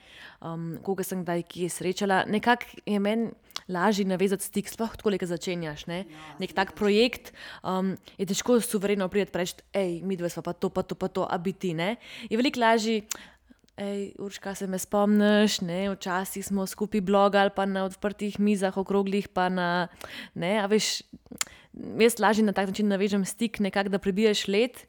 um, 0.45 0.75
koga 0.85 1.07
sem 1.07 1.25
kdaj 1.25 1.47
kje 1.49 1.73
srečala. 1.79 2.23
Nekako 2.29 2.77
je 2.85 2.99
meni 3.01 3.33
lažje 3.69 4.05
navezati 4.05 4.43
stik, 4.43 4.69
sploh 4.69 4.95
tako, 4.97 5.13
ko 5.13 5.29
začenjaš, 5.29 5.85
ne, 5.87 6.03
nek 6.41 6.53
tak 6.57 6.73
projekt, 6.77 7.31
um, 7.63 7.95
je 8.17 8.27
težko 8.29 8.59
suvereno 8.61 9.07
priti 9.09 9.29
in 9.29 9.39
reči, 9.41 9.61
hej, 9.75 9.99
mi 10.03 10.17
dve 10.17 10.29
smo 10.29 10.43
pa 10.45 10.53
to, 10.53 10.69
pa 10.73 10.83
to, 10.83 10.97
pa 10.97 11.07
to, 11.07 11.27
a 11.29 11.37
biti, 11.37 11.73
ne. 11.77 11.95
Je 12.29 12.39
veliko 12.39 12.59
lažje. 12.59 13.03
Ej, 13.79 14.11
Urška, 14.19 14.51
se 14.59 14.67
me 14.67 14.75
spomniš, 14.75 15.61
ne? 15.63 15.87
včasih 15.93 16.43
smo 16.43 16.65
skupaj 16.67 16.99
blogali, 16.99 17.53
pa 17.55 17.63
na 17.63 17.85
odprtih 17.87 18.35
mizah, 18.35 18.75
okroglih, 18.75 19.29
pa 19.31 19.47
na. 19.47 19.87
Ne, 20.35 20.57
a 20.59 20.65
veš, 20.67 20.99
jaz 22.03 22.19
lažje 22.19 22.43
na 22.43 22.51
tak 22.51 22.67
način 22.67 22.91
navežem 22.91 23.23
stik, 23.23 23.61
nekako 23.63 23.95
da 23.95 24.01
prebiješ 24.03 24.49
let, 24.51 24.83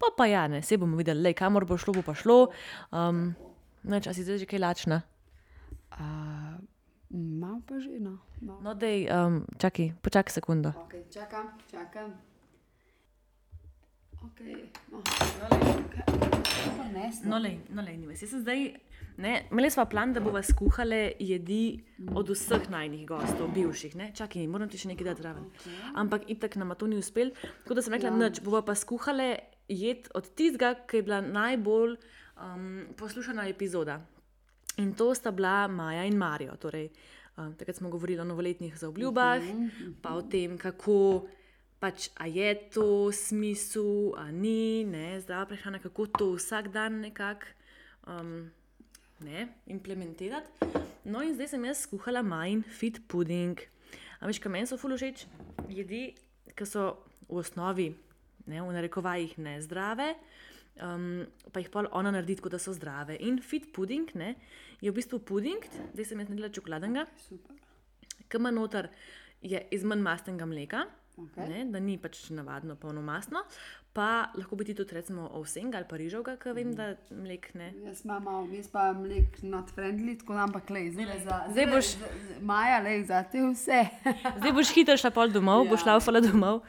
pa 0.00 0.08
pa 0.16 0.24
ja, 0.24 0.46
ne, 0.48 0.62
se 0.64 0.80
bomo 0.80 0.96
videli, 0.96 1.20
lej, 1.20 1.36
kamor 1.36 1.68
bo 1.68 1.76
šlo, 1.76 1.98
bo 2.00 2.06
pa 2.06 2.16
šlo. 2.16 2.46
Um, 2.88 3.36
Neč, 3.82 4.08
a 4.08 4.12
si 4.12 4.24
zdaj 4.24 4.44
že 4.44 4.48
kaj 4.48 4.60
lačna? 4.60 5.00
Uh, 5.96 6.60
že, 7.80 8.00
no. 8.00 8.18
Malo. 8.40 8.60
No, 8.60 8.74
dej, 8.74 9.08
um, 9.08 9.44
čakaj, 9.58 9.92
počakaj 10.00 10.32
sekundo. 10.32 10.72
Okay, 10.86 11.04
čakam, 11.12 11.52
čakam. 11.70 12.16
Okay, 14.20 14.68
no. 14.92 15.00
No, 17.24 17.38
lej, 17.38 17.60
no, 17.72 17.82
lej, 17.82 17.96
nives. 17.96 18.20
Jaz 18.22 18.34
sem 18.34 18.40
zdaj. 18.44 18.60
Ne, 19.20 19.44
imeli 19.50 19.70
smo 19.70 19.84
plan, 19.84 20.12
da 20.12 20.20
bomo 20.20 20.40
skuhali 20.42 21.12
jedi 21.20 21.80
od 22.16 22.30
vseh 22.32 22.70
najnih 22.72 23.04
gostov, 23.08 23.50
bivših. 23.54 23.96
Ne? 23.96 24.10
Čakaj, 24.16 24.46
moram 24.48 24.68
ti 24.70 24.80
še 24.80 24.88
nekaj 24.92 25.10
dati 25.10 25.24
zraven. 25.24 25.48
Ampak 26.00 26.28
itak 26.32 26.56
nam 26.56 26.72
to 26.78 26.88
ni 26.88 26.96
uspel. 27.00 27.34
Tako 27.64 27.76
da 27.76 27.84
sem 27.84 27.96
rekla, 27.96 28.12
ja. 28.12 28.16
noč 28.16 28.40
bomo 28.44 28.62
pa 28.64 28.76
skuhali 28.76 29.34
jed 29.68 30.08
od 30.16 30.30
tistega, 30.32 30.72
ki 30.88 31.00
je 31.00 31.06
bila 31.08 31.20
najbolj 31.20 31.96
um, 31.96 32.70
poslušana 32.96 33.48
epizoda. 33.52 34.00
In 34.80 34.94
to 34.96 35.12
sta 35.14 35.30
bila 35.36 35.68
Maja 35.68 36.06
in 36.08 36.16
Marijo. 36.16 36.56
Torej, 36.56 36.88
um, 37.40 37.54
takrat 37.56 37.76
smo 37.76 37.90
govorili 37.90 38.20
o 38.20 38.24
novoletnih 38.24 38.76
zaobljubah, 38.78 39.42
pa 40.02 40.14
o 40.14 40.22
tem, 40.22 40.58
kako 40.58 41.26
pač, 41.80 42.10
a 42.20 42.28
je 42.28 42.52
to 42.74 43.08
smisel, 43.12 44.12
a 44.20 44.28
ni, 44.30 44.84
ne, 44.84 45.16
zdrava 45.20 45.48
prehrana, 45.48 45.80
kako 45.80 46.06
to 46.06 46.32
vsak 46.36 46.68
dan 46.68 47.00
nekako 47.00 47.48
um, 48.06 48.50
ne, 49.24 49.48
implementirati. 49.66 50.68
No, 51.04 51.22
in 51.24 51.34
zdaj 51.34 51.54
sem 51.54 51.64
jaz 51.64 51.86
skuhala 51.86 52.22
majhen 52.22 52.62
fit 52.62 53.00
pudding. 53.08 53.60
A 54.20 54.28
veš, 54.28 54.38
kaj 54.42 54.52
meni 54.52 54.68
so 54.68 54.76
fulužeč 54.76 55.24
jedi, 55.72 56.10
ki 56.52 56.66
so 56.68 56.92
v 57.24 57.40
osnovi, 57.40 57.88
ne, 58.44 58.60
v 58.60 58.76
narekovajih, 58.76 59.38
ne 59.40 59.56
zdrave. 59.64 60.12
Um, 60.80 61.08
pa 61.52 61.60
jih 61.60 61.68
pa 61.68 61.82
ona 61.92 62.10
naredi 62.10 62.36
tako, 62.36 62.48
da 62.48 62.58
so 62.58 62.72
zdrave. 62.72 63.16
In 63.20 63.40
fit 63.40 63.70
pudding 63.70 64.08
ne, 64.14 64.34
je 64.80 64.88
v 64.88 64.94
bistvu 64.94 65.18
pudding, 65.20 65.60
zdaj 65.92 66.06
sem 66.06 66.18
jaz 66.18 66.28
naredila 66.28 66.48
čokoladnega, 66.50 67.04
ki 68.22 68.36
ima 68.36 68.50
noter 68.50 68.88
iz 69.42 69.84
manj 69.84 70.02
mastnega 70.02 70.46
mleka, 70.46 70.86
Okay. 71.18 71.44
ne, 71.44 71.64
da 71.68 71.76
ni 71.78 71.98
pač 71.98 72.30
navadno 72.30 72.76
polnomastno, 72.76 73.42
pa 73.92 74.06
lahko 74.32 74.56
bi 74.56 74.64
ti 74.64 74.72
tudi 74.72 74.94
recimo 74.94 75.26
ovsenga 75.30 75.76
ali 75.76 75.84
pa 75.84 75.98
rižovga, 75.98 76.38
ker 76.38 76.54
vem, 76.54 76.70
da 76.72 76.86
mlek 77.10 77.50
ne. 77.54 77.66
Jaz 77.84 78.06
imam 78.06 78.24
malo, 78.24 78.46
jaz 78.48 78.70
pa 78.72 78.86
mlek 78.94 79.42
not 79.44 79.68
friendly, 79.68 80.14
tako 80.16 80.32
da 80.32 80.46
ampak 80.46 80.70
le, 80.70 80.86
zdaj 80.88 81.06
le 81.06 81.18
za. 81.20 81.40
Zdaj 81.50 81.66
boš- 81.66 81.90
z- 81.92 82.08
z- 82.22 82.38
Maja, 82.42 82.78
le 82.80 82.94
za 83.04 83.20
te 83.24 83.42
vse. 83.42 83.82
Zdaj 84.38 84.52
boš 84.52 84.72
hitro 84.72 84.96
šla 84.96 85.10
pol 85.10 85.28
domov, 85.28 85.66
ja. 85.66 85.70
boš 85.70 85.84
laufala 85.84 86.22
domov. 86.22 86.62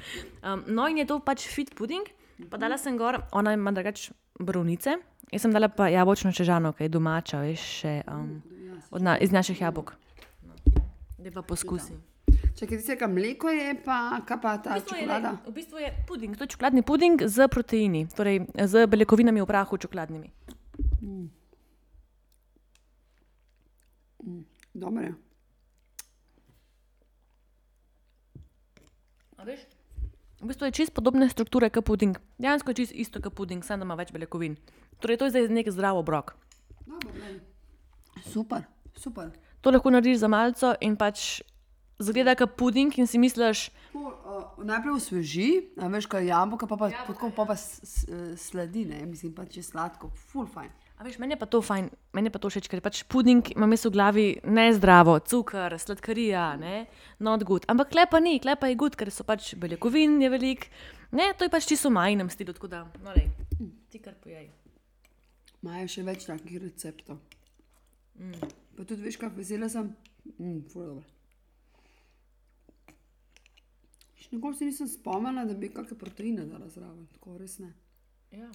Um, 0.44 0.66
no, 0.68 0.90
in 0.90 0.98
je 0.98 1.08
to 1.08 1.22
pač 1.22 1.48
fit 1.48 1.72
pudding, 1.74 2.04
pa 2.50 2.58
dala 2.58 2.78
sem 2.78 2.98
gor, 2.98 3.22
ona 3.32 3.54
ima 3.54 3.72
drugač 3.72 4.10
brovnice, 4.40 4.98
jaz 5.32 5.42
sem 5.42 5.52
dala 5.52 5.68
pa 5.68 5.88
jabolčno 5.88 6.32
čežano, 6.32 6.74
ki 6.74 6.84
je 6.84 6.90
domača, 6.90 7.40
veš, 7.40 7.60
še, 7.80 7.94
um, 8.08 8.42
na, 9.00 9.18
iz 9.18 9.32
naših 9.32 9.62
jabolk. 9.62 9.94
Da 11.18 11.32
pa 11.32 11.42
poskusim. 11.42 12.00
Čakaj, 12.52 12.78
ti 12.78 12.84
se 12.84 12.98
kam 12.98 13.14
mleko 13.14 13.50
je, 13.50 13.76
pa 13.86 14.20
kaj 14.22 14.38
pa 14.42 14.58
ta 14.58 14.70
V 14.72 14.82
bistvu, 14.82 14.96
je, 14.96 15.02
čokolada? 15.02 15.32
le- 15.32 15.38
v 15.46 15.54
bistvu 15.54 15.78
je 15.78 15.90
puding, 16.08 16.38
to 16.38 16.44
je 16.44 16.48
čokoladni 16.48 16.82
puding 16.82 17.22
z 17.26 17.48
proteini, 17.48 18.08
torej 18.08 18.42
z 18.58 18.88
beljakovinami 18.88 19.42
v 19.42 19.46
prahu 19.46 19.78
čokoladnimi. 19.78 20.32
Dobro 24.74 25.04
je. 25.04 25.14
A 29.38 29.44
veš? 29.44 29.60
V 30.42 30.50
bistvu 30.50 30.66
je 30.66 30.72
čist 30.74 30.94
podobne 30.98 31.30
strukture 31.30 31.70
kot 31.70 31.86
puding. 31.86 32.18
Dejansko 32.42 32.74
je 32.74 32.82
čist 32.82 32.94
isto 32.98 33.22
kot 33.22 33.34
puding, 33.38 33.62
samo 33.62 33.84
da 33.84 33.86
ima 33.86 33.96
več 34.00 34.10
beljakovin. 34.10 34.58
Torej, 34.98 35.22
to 35.22 35.30
je 35.30 35.38
zdaj 35.38 35.50
nek 35.54 35.70
zdrav 35.70 35.98
obrok. 36.02 36.34
Dobro, 36.86 37.14
glej. 37.14 37.38
Super, 38.26 38.66
super. 38.98 39.30
To 39.62 39.70
lahko 39.70 39.94
narediš 39.94 40.24
za 40.24 40.28
malce 40.28 40.74
in 40.82 40.98
pač 40.98 41.44
zgleda 42.02 42.36
kot 42.36 42.56
puding 42.56 42.92
in 42.98 43.06
si 43.06 43.18
misliš, 43.18 43.70
Tako, 43.92 44.12
uh, 44.58 44.64
najprej 44.64 44.94
osveži, 44.94 45.48
a 45.78 45.88
veš, 45.88 46.08
kaj 46.08 46.22
je 46.22 46.30
jabolka, 46.30 46.66
pa 46.66 46.76
pa 46.76 46.90
tako 46.90 47.30
pa, 47.32 47.46
pa 47.46 47.56
s- 47.56 48.06
sledi, 48.38 48.86
ne, 48.86 49.06
mislim 49.06 49.32
pa 49.32 49.46
če 49.46 49.62
sladko, 49.62 50.10
full 50.28 50.48
fajn. 50.48 50.70
a 50.98 51.04
veš, 51.04 51.18
meni 51.18 51.34
je 51.34 51.40
pa 51.40 51.46
to 51.46 51.60
fajn, 51.60 51.90
meni 52.14 52.28
je 52.28 52.32
pa 52.32 52.40
to 52.40 52.48
všeč, 52.48 52.68
ker 52.68 52.78
je 52.78 52.82
pač 52.82 53.04
puding 53.04 53.42
ima 53.52 53.66
meso 53.66 53.90
v 53.90 53.94
glavi 53.94 54.26
nezdravo, 54.44 55.20
cukor, 55.20 55.74
sladkarija, 55.76 56.58
ne, 56.58 56.86
not 57.20 57.44
good. 57.44 57.66
Ampak 57.68 57.90
klepa 57.90 58.20
ni, 58.20 58.40
klepa 58.40 58.68
je 58.68 58.76
good, 58.76 58.96
ker 58.96 59.10
so 59.10 59.24
pač 59.24 59.56
beljakovin 59.56 60.22
je 60.22 60.30
velik, 60.30 60.70
ne, 61.12 61.34
to 61.34 61.44
je 61.44 61.50
pač 61.50 61.66
čisto 61.66 61.90
v 61.90 61.98
majnem 61.98 62.30
stilu, 62.30 62.54
tako 62.54 62.70
da, 62.70 62.84
no, 63.02 63.12
lej, 63.12 63.28
ti 63.90 63.98
kar 64.00 64.14
pojej. 64.16 64.48
Imajo 65.62 65.88
še 65.88 66.04
več 66.04 66.26
takih 66.26 66.62
receptov. 66.62 67.18
Mm. 68.18 68.38
Pa 68.78 68.86
tudi 68.86 69.02
veš, 69.02 69.18
kaj 69.18 69.30
vesela 69.34 69.68
sem. 69.70 69.90
Mm, 70.38 70.62
ful 70.70 70.86
dobro. 70.86 71.04
Še 74.21 74.21
nikoli 74.32 74.56
si 74.56 74.66
nisem 74.66 74.88
spomnila, 74.88 75.46
da 75.46 75.54
bi 75.54 75.70
kakšne 75.70 75.98
proteine 75.98 76.46
dala 76.46 76.70
zraven, 76.70 77.08
tako 77.14 77.38
res 77.38 77.60
ne. 77.60 77.74
Ja. 78.32 78.52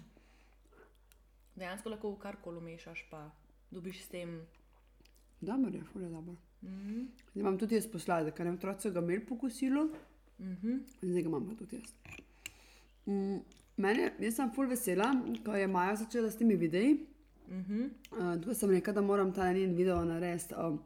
Dejansko 1.56 1.92
lahko 1.92 2.14
karkoli 2.20 2.60
mešaš, 2.60 3.06
pa 3.10 3.30
dobiš 3.70 4.04
s 4.04 4.08
tem. 4.08 4.40
Dobro 5.40 5.70
je, 5.74 5.82
ful 5.92 6.02
je 6.02 6.08
dobro. 6.08 6.36
Mm. 6.62 7.08
Zdaj 7.30 7.40
imam 7.40 7.58
tudi 7.58 7.74
jaz 7.74 7.86
posladek, 7.92 8.34
ker 8.36 8.48
otroci 8.50 8.88
so 8.88 8.92
ga 8.92 9.00
imeli 9.04 9.26
po 9.26 9.38
kosilu. 9.38 9.84
Mm 10.38 10.56
-hmm. 10.62 10.78
Zdaj 11.02 11.22
ga 11.22 11.28
imam 11.28 11.48
pa 11.48 11.54
tudi 11.54 11.76
jaz. 11.76 11.92
Mm, 13.06 13.40
mene, 13.76 14.12
jaz 14.20 14.34
sem 14.34 14.52
ful 14.54 14.66
vesela, 14.66 15.12
ko 15.44 15.54
je 15.54 15.66
Maja 15.66 15.96
začela 15.96 16.30
s 16.30 16.36
temi 16.36 16.56
videi. 16.56 17.06
Mm 17.48 17.64
-hmm. 17.64 17.90
uh, 18.10 18.40
Tukaj 18.40 18.54
sem 18.54 18.70
rekla, 18.70 18.92
da 18.92 19.00
moram 19.00 19.32
ta 19.32 19.52
njen 19.52 19.74
video 19.74 20.04
narediti. 20.04 20.54
Um, 20.54 20.80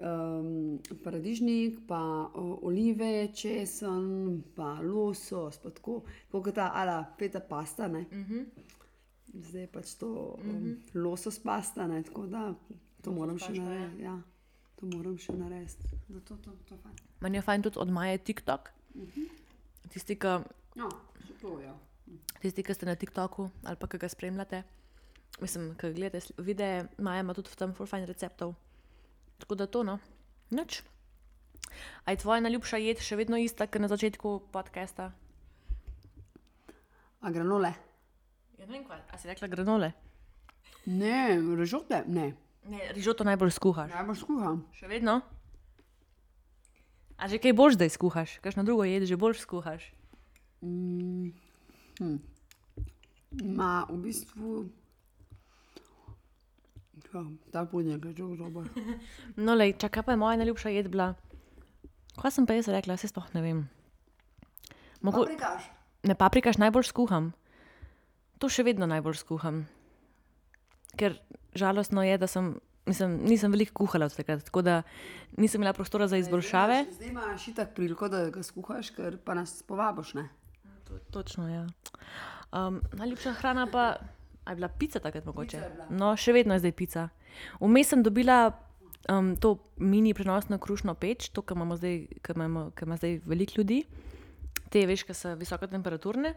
um, 0.00 0.78
paradižnik, 1.04 1.80
pa 1.88 2.00
o, 2.34 2.58
olive, 2.62 3.28
česen, 3.34 4.42
pa 4.56 4.80
losos, 4.82 5.60
pa 5.62 5.70
tako, 5.70 6.00
kot 6.32 6.54
ta 6.54 6.70
ala 6.74 7.04
peta 7.18 7.40
pasta. 7.40 7.88
Mm 7.88 8.06
-hmm. 8.12 8.44
Zdaj 9.34 9.60
je 9.60 9.66
pač 9.66 9.94
to 9.94 10.06
um, 10.06 10.46
mm 10.46 10.64
-hmm. 10.64 11.02
losos 11.02 11.38
pasta, 11.38 11.86
ne, 11.86 12.02
tako 12.02 12.26
da 12.26 12.54
to 13.02 13.12
moram 13.12 13.38
še 13.38 13.46
pašta, 13.46 13.62
ja. 13.62 13.68
narediti. 13.68 14.02
Ja, 14.02 14.22
to 14.76 14.86
moram 14.86 15.18
še 15.18 15.32
narediti. 15.32 15.84
Zato 16.08 16.36
to, 16.36 16.50
to 16.68 16.76
fajn. 16.76 16.94
Meni 17.20 17.36
je 17.36 17.42
fajn 17.42 17.62
tudi 17.62 17.78
od 17.78 17.90
Maje 17.90 18.18
TikTok. 18.18 18.70
Tisti, 19.88 20.16
ki 20.16 20.26
No, 20.74 20.88
še 21.26 21.34
to 21.40 21.58
je. 21.60 21.66
Ja. 21.66 21.74
Tisti, 22.40 22.62
ki 22.62 22.74
ste 22.74 22.86
na 22.86 22.94
TikToku 22.94 23.50
ali 23.64 23.76
pa 23.76 23.86
ki 23.86 23.98
ga 23.98 24.08
spremljate, 24.08 24.62
mislim, 25.40 25.74
ki 25.78 25.92
gledate 25.92 26.34
videe, 26.38 26.86
Maja 26.98 27.20
ima 27.20 27.34
tudi 27.34 27.48
v 27.48 27.56
tem 27.56 27.74
full 27.74 27.86
fajn 27.86 28.06
receptov. 28.06 28.54
Tako 29.40 29.56
da 29.56 29.66
to, 29.66 29.82
no, 29.82 29.98
nič. 30.52 30.82
A 32.04 32.12
je 32.12 32.20
tvoja 32.20 32.44
najljubša 32.44 32.76
jed 32.76 33.00
še 33.00 33.16
vedno 33.16 33.40
ista, 33.40 33.66
kot 33.66 33.80
na 33.80 33.88
začetku 33.88 34.52
podcasta? 34.52 35.10
A 37.20 37.32
granole? 37.32 37.72
Ja, 38.60 38.66
ne 38.68 38.72
vem, 38.72 38.84
kaj. 38.84 39.00
A 39.08 39.18
si 39.20 39.28
rekla 39.28 39.48
granole? 39.48 39.92
Ne, 40.86 41.40
režote? 41.56 42.04
Ne. 42.08 42.32
Ne, 42.68 42.80
rižoto 42.92 43.24
najbolj 43.24 43.54
skuhaš. 43.56 43.92
Najbolj 43.92 44.18
skuham. 44.20 44.64
Še 44.76 44.88
vedno? 44.88 45.20
A 47.20 47.28
že 47.28 47.40
kaj 47.40 47.56
boš 47.56 47.76
zdaj 47.76 47.92
skuhaš? 47.96 48.36
Kakšno 48.44 48.64
drugo 48.64 48.84
jed 48.88 49.04
že 49.08 49.16
boš 49.16 49.44
skuhaš? 49.44 49.92
Mm, 50.64 51.32
hm. 52.00 52.16
Ma, 53.56 53.84
v 53.88 53.96
bistvu. 54.08 54.68
Ja, 57.10 57.24
ta 57.50 57.64
puding 57.66 58.04
je 58.04 58.12
zelo 58.14 58.36
dober. 58.36 58.68
No, 59.36 59.54
lej, 59.54 59.74
čakaj, 59.82 60.02
pa 60.06 60.14
je 60.14 60.20
moja 60.20 60.38
najljubša 60.38 60.70
jed 60.70 60.88
bila. 60.92 61.14
Kaj 62.20 62.36
sem 62.36 62.46
pa 62.46 62.54
jaz 62.54 62.68
rekla, 62.70 62.96
se 62.96 63.10
sploh 63.10 63.26
ne 63.34 63.42
vem. 63.42 63.60
Mogo, 65.00 65.24
Paprikaš? 65.24 65.70
ne 66.02 66.14
paprikaš 66.14 66.58
najbolj 66.60 66.90
skuham. 66.90 67.32
To 68.38 68.48
še 68.48 68.64
vedno 68.66 68.86
najbolj 68.86 69.20
skuham. 69.22 69.64
Ker 71.00 71.16
žalostno 71.56 72.04
je, 72.04 72.18
da 72.20 72.28
sem, 72.30 72.52
mislim, 72.86 73.16
nisem 73.26 73.52
veliko 73.52 73.74
kuhala 73.82 74.06
od 74.10 74.14
takrat, 74.16 74.44
tako 74.46 74.62
da 74.62 74.82
nisem 75.36 75.60
imela 75.60 75.74
prostora 75.74 76.08
za 76.08 76.20
izboljšave. 76.20 76.84
Zdaj 76.94 77.10
imaš 77.10 77.48
itak 77.48 77.74
priliko, 77.74 78.08
da 78.12 78.28
ga 78.30 78.44
skuhaš, 78.44 78.92
ker 78.94 79.18
pa 79.24 79.34
nas 79.38 79.62
povabiš, 79.66 80.14
ne? 80.20 80.28
To, 80.86 80.98
točno, 81.10 81.48
ja. 81.48 81.66
Um, 82.52 82.80
najljubša 82.98 83.34
hrana 83.40 83.66
pa 83.70 83.84
a 84.44 84.50
je 84.50 84.56
bila 84.56 84.68
pica 84.68 85.00
takrat 85.00 85.24
mogoče. 85.24 85.62
No, 85.90 86.14
še 86.16 86.32
vedno 86.32 86.56
je 86.56 86.64
zdaj 86.64 86.72
pica. 86.76 87.08
Vmes 87.60 87.92
sem 87.92 88.02
dobila 88.02 88.52
um, 89.08 89.34
to 89.36 89.56
mini 89.76 90.14
prenosno 90.14 90.58
krušno 90.58 90.94
peč, 90.94 91.28
to, 91.28 91.42
kar 91.42 91.56
imamo 91.56 91.76
zdaj, 91.76 92.06
kar 92.22 92.36
imamo, 92.36 92.70
kar 92.74 92.88
ima 92.88 92.96
zdaj 92.96 93.20
veliko 93.26 93.60
ljudi. 93.60 93.84
Te, 94.70 94.86
veš, 94.86 95.04
ki 95.06 95.14
so 95.14 95.34
visokotemperaturne. 95.38 96.34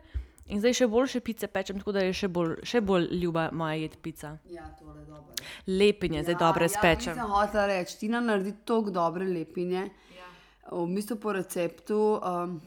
In 0.51 0.59
zdaj 0.59 0.75
še 0.81 0.87
boljše 0.91 1.21
pice 1.23 1.47
pečem, 1.47 1.77
tako 1.79 1.93
da 1.95 2.03
je 2.03 2.15
še 2.19 2.27
bolj, 2.27 2.57
še 2.67 2.81
bolj 2.83 3.07
ljuba 3.15 3.47
moja 3.55 3.77
jed 3.79 3.95
pica. 4.03 4.33
Ja, 4.51 4.65
tole 4.79 4.99
je 4.99 5.05
dobro. 5.07 5.37
Lepinje 5.67 6.25
zdaj 6.25 6.35
dobre 6.41 6.67
ja, 6.67 6.73
spečem. 6.73 7.15
Nisem 7.15 7.31
hotela 7.31 7.67
reči, 7.71 7.95
Tina 8.01 8.19
naredi 8.19 8.51
tako 8.67 8.91
dobre 8.91 9.27
lepinje. 9.29 9.85
Ja. 10.17 10.27
V 10.67 10.83
bistvu 10.91 11.19
po 11.23 11.35
receptu. 11.37 12.01
Um, 12.19 12.59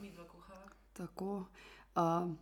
tako. 0.97 1.45
Um, 1.97 2.39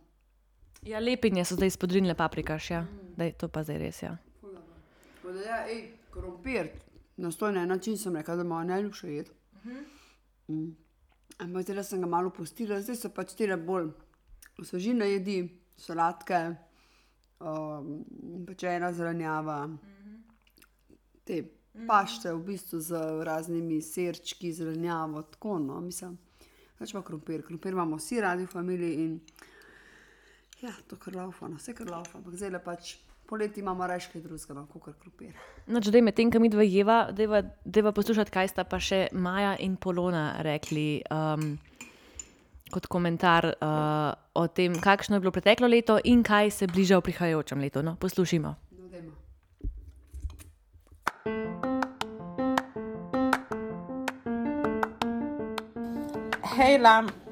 Ja, 0.85 0.99
lepinje 0.99 1.45
so 1.45 1.55
zdaj 1.55 1.69
spodrinile 1.73 2.13
paprikaš, 2.15 2.69
ja. 2.71 2.85
Daj, 3.17 3.31
to 3.41 3.47
pa 3.49 3.63
zdaj 3.63 3.77
res, 3.81 4.03
ja. 4.03 4.17
Tako 4.41 5.31
da 5.33 5.41
ja, 5.41 5.59
ej, 5.67 5.79
krompir, 6.13 6.69
na 7.17 7.31
stoj 7.31 7.55
na 7.55 7.63
en 7.65 7.73
način 7.73 7.97
sem 7.97 8.15
rekla, 8.15 8.35
da 8.35 8.45
ima 8.45 8.63
najljubša 8.63 9.07
jed. 9.07 9.31
Mm. 10.47 10.75
Ampak 11.37 11.63
zdaj 11.65 11.83
sem 11.83 12.01
ga 12.01 12.07
malo 12.07 12.29
pustila, 12.29 12.77
zdaj 12.81 12.99
so 12.99 13.09
pač 13.09 13.33
tele 13.33 13.57
bolj 13.57 13.89
osvežine 14.61 15.09
jedi, 15.09 15.39
sladke, 15.77 16.43
um, 17.39 17.89
pečena 18.45 18.93
zelenjava, 18.93 19.57
te 21.25 21.41
pašte 21.87 22.29
v 22.33 22.43
bistvu 22.51 22.79
z 22.79 23.01
raznimi 23.25 23.81
sirčki, 23.81 24.53
zelenjavo, 24.53 25.25
tako 25.33 25.57
no, 25.59 25.81
mislim. 25.81 26.13
Več 26.79 26.93
pa 26.93 27.01
krompir, 27.01 27.41
krompir 27.47 27.73
imamo 27.73 27.97
vsi 27.97 28.21
radi 28.21 28.45
v 28.45 28.53
familiji 28.53 29.03
in 29.03 29.19
ja, 30.61 30.71
to 30.87 30.95
kar 30.95 31.15
laufa, 31.15 31.49
no, 31.49 31.59
vse 31.59 31.73
kar 31.75 31.89
laufa, 31.89 32.17
ampak 32.19 32.37
zdaj 32.39 32.53
le 32.55 32.61
pač 32.63 32.95
poleti 33.25 33.59
imamo 33.59 33.87
reč 33.89 34.07
kaj 34.11 34.21
drugega, 34.21 34.53
no, 34.53 34.65
kot 34.69 34.95
krompir. 35.01 35.33
Noč, 35.67 35.89
da 35.89 35.97
je 35.97 36.05
medtem, 36.05 36.31
ko 36.31 36.39
mi 36.39 36.49
dva 36.53 36.65
jeva, 36.65 36.99
deva 37.11 37.91
poslušati, 37.95 38.31
kaj 38.33 38.51
sta 38.53 38.65
pa 38.69 38.79
še 38.79 39.07
Maja 39.13 39.55
in 39.65 39.77
Polona 39.81 40.27
rekli 40.45 41.01
um, 41.09 41.55
kot 42.73 42.87
komentar 42.91 43.49
uh, 43.55 44.13
o 44.33 44.47
tem, 44.47 44.75
kakšno 44.81 45.17
je 45.17 45.25
bilo 45.25 45.33
preteklo 45.33 45.67
leto 45.69 45.97
in 46.03 46.23
kaj 46.25 46.51
se 46.51 46.67
bliža 46.69 46.99
v 46.99 47.07
prihajajočem 47.09 47.61
letu. 47.61 47.83
No, 47.85 47.95
poslušimo. 47.99 48.55
No, 48.77 48.87
dajmo. 48.93 49.13
Hejla, 56.55 57.24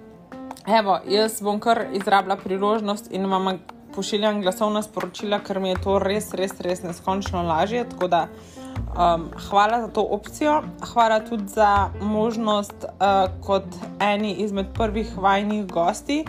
evo, 0.68 1.00
jaz 1.08 1.42
bom 1.42 1.60
kar 1.60 1.86
izrabila 1.94 2.36
priložnost 2.36 3.12
in 3.12 3.26
vam 3.26 3.60
pošiljam 3.96 4.42
glasovna 4.42 4.82
sporočila, 4.82 5.40
ker 5.40 5.60
mi 5.60 5.70
je 5.70 5.82
to 5.84 6.00
res, 6.00 6.32
res, 6.34 6.56
res 6.66 6.82
neskončno 6.84 7.44
lažje. 7.44 7.86
Da 8.10 8.28
um, 8.28 9.28
hvala 9.50 9.82
za 9.82 9.88
to 9.88 10.02
opcijo, 10.02 10.62
hvala 10.94 11.20
tudi 11.20 11.48
za 11.48 11.90
možnost 12.02 12.86
uh, 12.86 13.30
kot 13.46 13.66
eni 14.00 14.34
izmed 14.34 14.74
prvih 14.74 15.18
vajnih 15.18 15.68
gosti. 15.68 16.24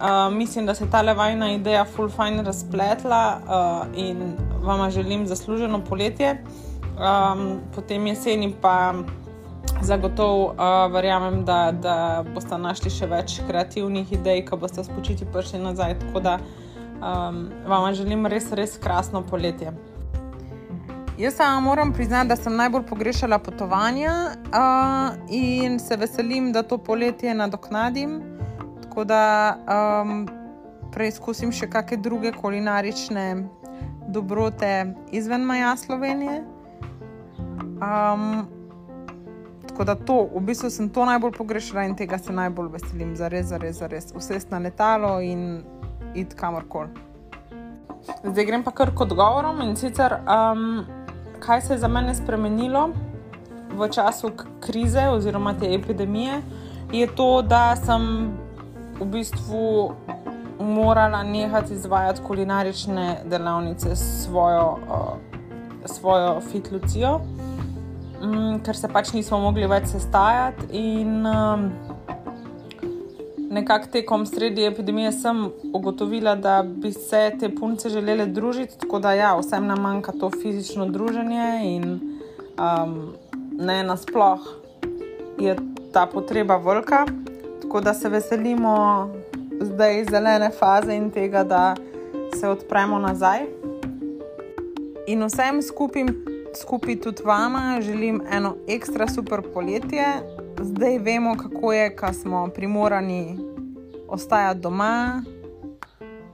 Uh, 0.00 0.32
mislim, 0.32 0.66
da 0.66 0.74
se 0.74 0.84
je 0.84 0.90
ta 0.90 1.02
levajna 1.02 1.52
ideja 1.52 1.84
full 1.84 2.08
fine 2.08 2.42
razpletla 2.42 3.40
uh, 3.40 3.98
in 3.98 4.36
vam 4.62 4.90
želim 4.90 5.26
zasluženo 5.26 5.84
poletje. 5.84 6.44
Um, 7.00 7.60
potem 7.74 8.06
jeseni 8.06 8.54
pa 8.60 8.94
zagotovo 9.82 10.44
uh, 10.52 10.92
verjamem, 10.92 11.44
da, 11.44 11.72
da 11.72 12.24
boste 12.34 12.58
našli 12.58 12.90
še 12.90 13.06
več 13.10 13.38
kreativnih 13.48 14.12
idej, 14.12 14.44
ko 14.48 14.58
boste 14.60 14.84
spočiti 14.84 15.28
prišli 15.28 15.62
nazaj. 15.62 15.98
Tako 16.02 16.22
da 16.24 16.38
um, 17.00 17.46
vam 17.66 17.94
želim 17.94 18.26
res, 18.26 18.50
res 18.52 18.76
krasno 18.78 19.22
poletje. 19.22 19.72
Jaz 21.20 21.34
sama 21.36 21.60
moram 21.60 21.92
priznati, 21.92 22.28
da 22.28 22.36
sem 22.36 22.54
najbolj 22.56 22.86
pogrešala 22.88 23.38
potovanja 23.38 24.12
uh, 24.32 25.16
in 25.28 25.78
se 25.78 25.96
veselim, 25.96 26.52
da 26.52 26.62
to 26.62 26.78
poletje 26.78 27.34
nadoknadim. 27.34 28.20
Tako 28.82 29.04
da 29.04 29.24
um, 29.60 30.28
preizkusim 30.92 31.52
še 31.52 31.68
kakšne 31.70 32.00
druge 32.02 32.32
kulinarične 32.32 33.26
dobrote 34.08 34.94
izven 35.12 35.44
meja 35.46 35.76
Slovenije. 35.76 36.40
Um, 37.80 38.48
tako 39.80 39.84
da 39.84 40.04
to, 40.04 40.28
v 40.34 40.40
bistvu 40.40 40.70
sem 40.70 40.88
to 40.88 41.04
najbolj 41.04 41.32
pogrešala 41.32 41.84
in 41.88 41.94
tega 41.96 42.18
se 42.18 42.32
najbolj 42.32 42.68
veselim, 42.68 43.14
za 43.16 43.28
res, 43.28 43.46
za 43.46 43.56
res, 43.56 43.78
za 43.78 43.86
res. 43.86 44.12
Vse 44.12 44.40
na 44.50 44.58
letalo 44.58 45.20
in 45.20 45.62
id 46.14 46.34
kamorkoli. 46.34 46.88
Zdaj 48.24 48.44
grem 48.44 48.64
pa 48.64 48.70
kar 48.70 48.92
kot 48.94 49.08
govorom 49.08 49.62
in 49.64 49.76
sicer, 49.76 50.18
um, 50.28 50.84
kaj 51.40 51.62
se 51.62 51.72
je 51.72 51.78
za 51.78 51.88
mene 51.88 52.14
spremenilo 52.14 52.90
v 53.72 53.88
času 53.88 54.30
k- 54.36 54.44
krize 54.60 55.08
oziroma 55.08 55.54
te 55.56 55.72
epidemije, 55.74 56.42
je 56.92 57.06
to, 57.16 57.42
da 57.42 57.76
sem 57.76 58.36
v 59.00 59.06
bistvu 59.06 59.94
morala 60.60 61.22
nehati 61.22 61.72
izvajati 61.72 62.20
kulinarične 62.26 63.22
delavnice 63.24 63.96
s 63.96 64.26
svojo, 64.26 64.76
uh, 64.76 65.16
svojo 65.86 66.40
fitlucijo, 66.40 67.20
um, 68.22 68.60
ker 68.64 68.76
se 68.76 68.88
pač 68.88 69.12
nismo 69.16 69.40
mogli 69.40 69.66
več 69.70 69.90
sestajati. 69.92 70.68
In 70.76 71.26
um, 71.26 71.66
nekako 73.50 73.90
tekom 73.92 74.26
sredi 74.26 74.64
epidemije 74.68 75.12
sem 75.12 75.42
ugotovila, 75.72 76.34
da 76.36 76.62
bi 76.62 76.92
se 76.92 77.30
te 77.40 77.50
punce 77.54 77.90
želele 77.90 78.26
družiti, 78.26 78.78
tako 78.78 79.00
da 79.02 79.12
ja, 79.18 79.34
vsem 79.38 79.66
nam 79.66 79.82
manjka 79.82 80.12
to 80.20 80.30
fizično 80.30 80.86
druženje 80.86 81.50
in 81.74 81.90
um, 82.56 82.96
ne 83.58 83.82
nasploh 83.82 84.46
je 85.40 85.56
ta 85.92 86.06
potreba 86.06 86.56
velika. 86.56 87.06
Tako 87.62 87.80
da 87.80 87.94
se 87.94 88.08
veselimo 88.08 88.74
zdaj 89.60 90.04
zelene 90.10 90.50
faze 90.50 90.96
in 90.96 91.10
tega, 91.10 91.44
da 91.44 91.74
se 92.40 92.48
odpremo 92.48 92.98
nazaj. 92.98 93.46
In 95.06 95.24
vsem 95.26 95.62
skupaj, 95.62 96.06
skupaj 96.54 97.00
tudi 97.00 97.22
vama, 97.24 97.78
želim 97.80 98.22
eno 98.32 98.56
ekstra 98.68 99.08
super 99.08 99.42
poletje. 99.54 100.04
Zdaj 100.60 100.98
vemo, 100.98 101.36
kako 101.36 101.72
je, 101.72 101.96
ko 101.96 102.12
smo 102.12 102.48
primorani 102.54 103.38
ostajati 104.08 104.60
doma, 104.60 105.22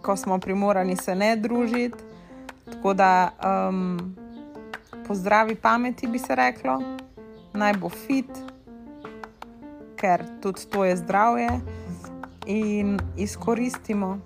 ko 0.03 0.17
smo 0.17 0.39
primorani 0.39 0.97
se 0.97 1.15
ne 1.15 1.37
družiti. 1.37 1.99
Tako 2.65 2.95
da 2.95 3.31
um, 3.69 4.17
pozdravi 5.07 5.55
pameti, 5.55 6.07
bi 6.07 6.19
se 6.19 6.35
reklo, 6.35 6.83
naj 7.53 7.73
bo 7.73 7.89
fit, 7.89 8.31
ker 9.97 10.25
tudi 10.43 10.67
to 10.71 10.85
je 10.85 10.97
zdravje. 10.97 11.49
In 12.47 12.99
izkoristimo, 13.17 14.19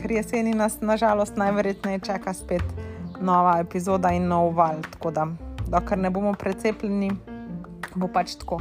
ker 0.00 0.12
jeseni 0.12 0.54
nas 0.54 0.80
nažalost 0.80 1.36
najverjetneje 1.36 1.98
čaka 1.98 2.32
spet 2.32 2.85
nova 3.20 3.58
epizoda 3.60 4.12
in 4.12 4.28
nov 4.28 4.54
val. 4.56 4.82
Tako 4.90 5.10
da, 5.10 5.26
dokler 5.66 5.98
ne 5.98 6.10
bomo 6.10 6.32
precepljeni, 6.32 7.10
bo 7.94 8.08
pač 8.08 8.34
tako. 8.34 8.60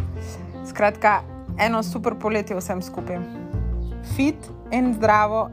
Skratka, 0.70 1.22
eno 1.60 1.84
super 1.84 2.16
poletje 2.20 2.58
vsem 2.58 2.82
skupaj. 2.82 3.20
Fit 4.16 4.50
in 4.72 4.94
zdravo 4.94 5.50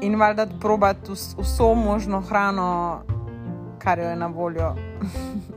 in 0.00 0.18
valjda 0.20 0.46
probati 0.60 1.12
vs 1.12 1.36
vso 1.38 1.74
možno 1.74 2.20
hrano, 2.20 3.02
kar 3.78 3.98
jo 3.98 4.08
je 4.10 4.16
na 4.16 4.26
voljo. 4.26 4.74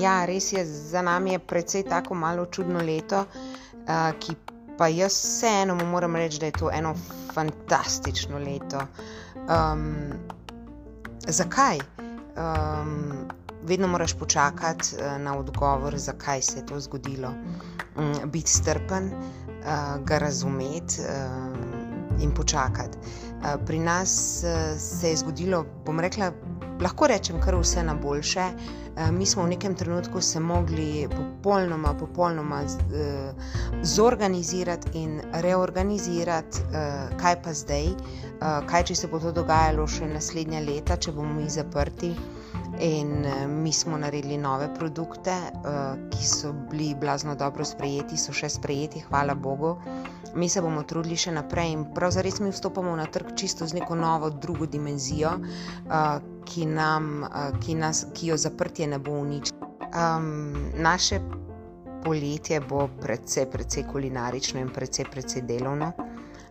ja, 0.00 0.24
res 0.26 0.52
je, 0.52 0.64
za 0.66 1.02
nami 1.02 1.32
je 1.32 1.38
precej 1.38 1.82
tako 1.88 2.14
malo 2.14 2.46
čudno 2.46 2.82
leto, 2.82 3.24
uh, 3.24 4.10
ki 4.18 4.34
pa 4.78 4.88
jaz 4.88 5.12
vseeno 5.12 5.74
moram 5.74 6.16
reči, 6.16 6.38
da 6.38 6.46
je 6.46 6.52
to 6.52 6.70
eno 6.70 6.94
fantastično 7.34 8.38
leto. 8.38 8.80
Um, 9.48 10.12
zakaj? 11.28 11.78
Um, 12.36 13.28
vedno 13.62 13.88
moraš 13.88 14.14
počakati 14.14 14.96
uh, 14.96 15.20
na 15.20 15.38
odgovor, 15.38 15.98
zakaj 15.98 16.42
se 16.42 16.58
je 16.58 16.66
to 16.66 16.80
zgodilo. 16.80 17.32
Um, 17.96 18.30
biti 18.30 18.50
strpen, 18.50 19.12
uh, 19.12 20.04
ga 20.04 20.18
razumeti 20.18 21.00
uh, 21.00 22.22
in 22.22 22.34
počakati. 22.34 22.98
Uh, 22.98 23.64
pri 23.66 23.78
nas 23.78 24.42
uh, 24.44 24.78
se 24.80 25.10
je 25.10 25.16
zgodilo, 25.16 25.64
bom 25.86 26.00
rekla, 26.00 26.32
lahko 26.80 27.06
rečem, 27.06 27.40
kar 27.40 27.56
vse 27.60 27.82
na 27.82 27.94
boljše. 27.94 28.46
Uh, 28.96 29.10
mi 29.12 29.26
smo 29.26 29.42
v 29.42 29.48
nekem 29.48 29.74
trenutku 29.74 30.20
se 30.20 30.40
mogli 30.40 31.08
popolnoma, 31.16 31.94
popolnoma 31.94 32.62
uh, 32.62 33.42
zorganizirati 33.82 34.88
in 34.94 35.20
reorganizirati, 35.32 36.58
uh, 36.58 37.18
kaj 37.20 37.42
pa 37.42 37.52
zdaj, 37.52 37.92
kaj 38.66 38.82
če 38.84 38.94
se 38.94 39.08
bo 39.08 39.18
to 39.20 39.32
dogajalo 39.32 39.86
še 39.88 40.08
naslednja 40.10 40.60
leta, 40.60 40.96
če 40.96 41.12
bomo 41.16 41.40
mi 41.40 41.48
zaprti. 41.50 42.12
In 42.80 43.24
uh, 43.24 43.46
mi 43.48 43.72
smo 43.72 43.98
naredili 43.98 44.36
nove 44.38 44.68
produkte, 44.74 45.32
uh, 45.32 46.10
ki 46.10 46.26
so 46.26 46.52
bili 46.70 46.94
blazno 47.00 47.34
dobro 47.34 47.64
sprejeti, 47.64 48.16
so 48.16 48.32
še 48.32 48.48
sprejeti, 48.48 49.00
hvala 49.08 49.34
Bogu. 49.34 49.76
Mi 50.36 50.48
se 50.48 50.60
bomo 50.60 50.82
trudili 50.84 51.16
še 51.16 51.32
naprej 51.32 51.72
in 51.72 51.84
pravzaprav 51.96 52.42
mi 52.44 52.52
vstopamo 52.52 52.96
na 52.96 53.06
trg 53.06 53.32
čisto 53.36 53.66
z 53.66 53.78
neko 53.78 53.96
novo, 53.96 54.30
drugo 54.30 54.66
dimenzijo, 54.66 55.38
uh, 55.40 56.18
ki, 56.44 56.66
nam, 56.66 57.24
ki, 57.64 57.74
nas, 57.74 58.06
ki 58.14 58.32
jo 58.32 58.36
zaprtje 58.36 58.86
ne 58.86 58.98
bo 58.98 59.16
uničilo. 59.22 59.72
Um, 59.96 60.70
naše 60.76 61.20
poletje 62.04 62.60
bo 62.60 62.88
precej, 63.00 63.48
precej 63.50 63.86
kulinarično 63.92 64.60
in 64.60 64.68
precej, 64.68 65.08
precej 65.10 65.42
delovno. 65.42 65.92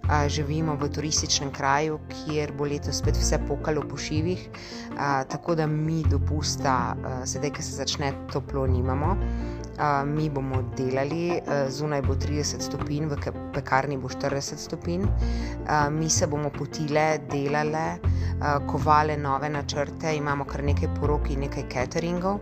Uh, 0.05 0.27
živimo 0.29 0.75
v 0.77 0.89
turističnem 0.93 1.49
kraju, 1.51 1.99
kjer 2.11 2.51
bo 2.53 2.67
letos 2.69 2.99
spet 3.01 3.17
vse 3.17 3.39
pokalo 3.47 3.81
po 3.89 3.97
šivih, 3.97 4.49
uh, 4.91 5.23
tako 5.29 5.55
da 5.55 5.67
mi 5.67 6.03
dopusta, 6.09 6.95
sedaj, 7.25 7.49
ko 7.57 7.61
se 7.61 7.71
začne 7.71 8.13
toplo, 8.33 8.67
nimamo. 8.67 9.15
Uh, 9.75 10.07
mi 10.07 10.29
bomo 10.29 10.61
delali, 10.77 11.31
uh, 11.35 11.65
zunaj 11.69 12.01
bo 12.05 12.13
30 12.15 12.61
stopinj, 12.63 13.09
v 13.11 13.17
pekarni 13.53 13.97
bo 13.97 14.07
40 14.07 14.61
stopinj, 14.61 15.03
uh, 15.03 15.89
mi 15.91 16.09
se 16.09 16.27
bomo 16.27 16.49
potile, 16.49 17.19
delale, 17.31 17.97
uh, 17.97 18.61
kovale 18.69 19.17
nove 19.17 19.49
načrte, 19.49 20.15
imamo 20.15 20.45
kar 20.45 20.63
nekaj 20.63 20.93
porok 20.99 21.33
in 21.33 21.43
nekaj 21.49 21.67
cateringov. 21.73 22.39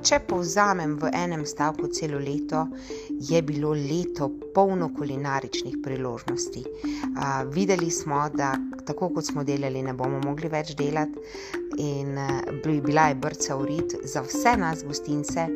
Če 0.00 0.18
povzamem 0.26 0.96
v 0.98 1.10
enem 1.14 1.44
stavku 1.46 1.88
celo 1.94 2.18
leto, 2.18 2.66
je 3.20 3.40
bilo 3.42 3.70
leto 3.76 4.30
polno 4.54 4.88
kulinaričnih 4.96 5.76
priložnosti. 5.84 6.64
Videli 7.54 7.90
smo, 7.90 8.26
da 8.34 8.56
tako 8.84 9.10
kot 9.14 9.28
smo 9.28 9.44
delali, 9.44 9.82
ne 9.82 9.94
bomo 9.94 10.18
mogli 10.24 10.50
več 10.50 10.74
delati, 10.74 11.20
in 11.78 12.18
uh, 12.18 12.80
bila 12.82 13.08
je 13.08 13.14
brca 13.14 13.56
urit 13.56 13.94
za 14.04 14.24
vse 14.26 14.56
nas, 14.58 14.82
gostince, 14.84 15.46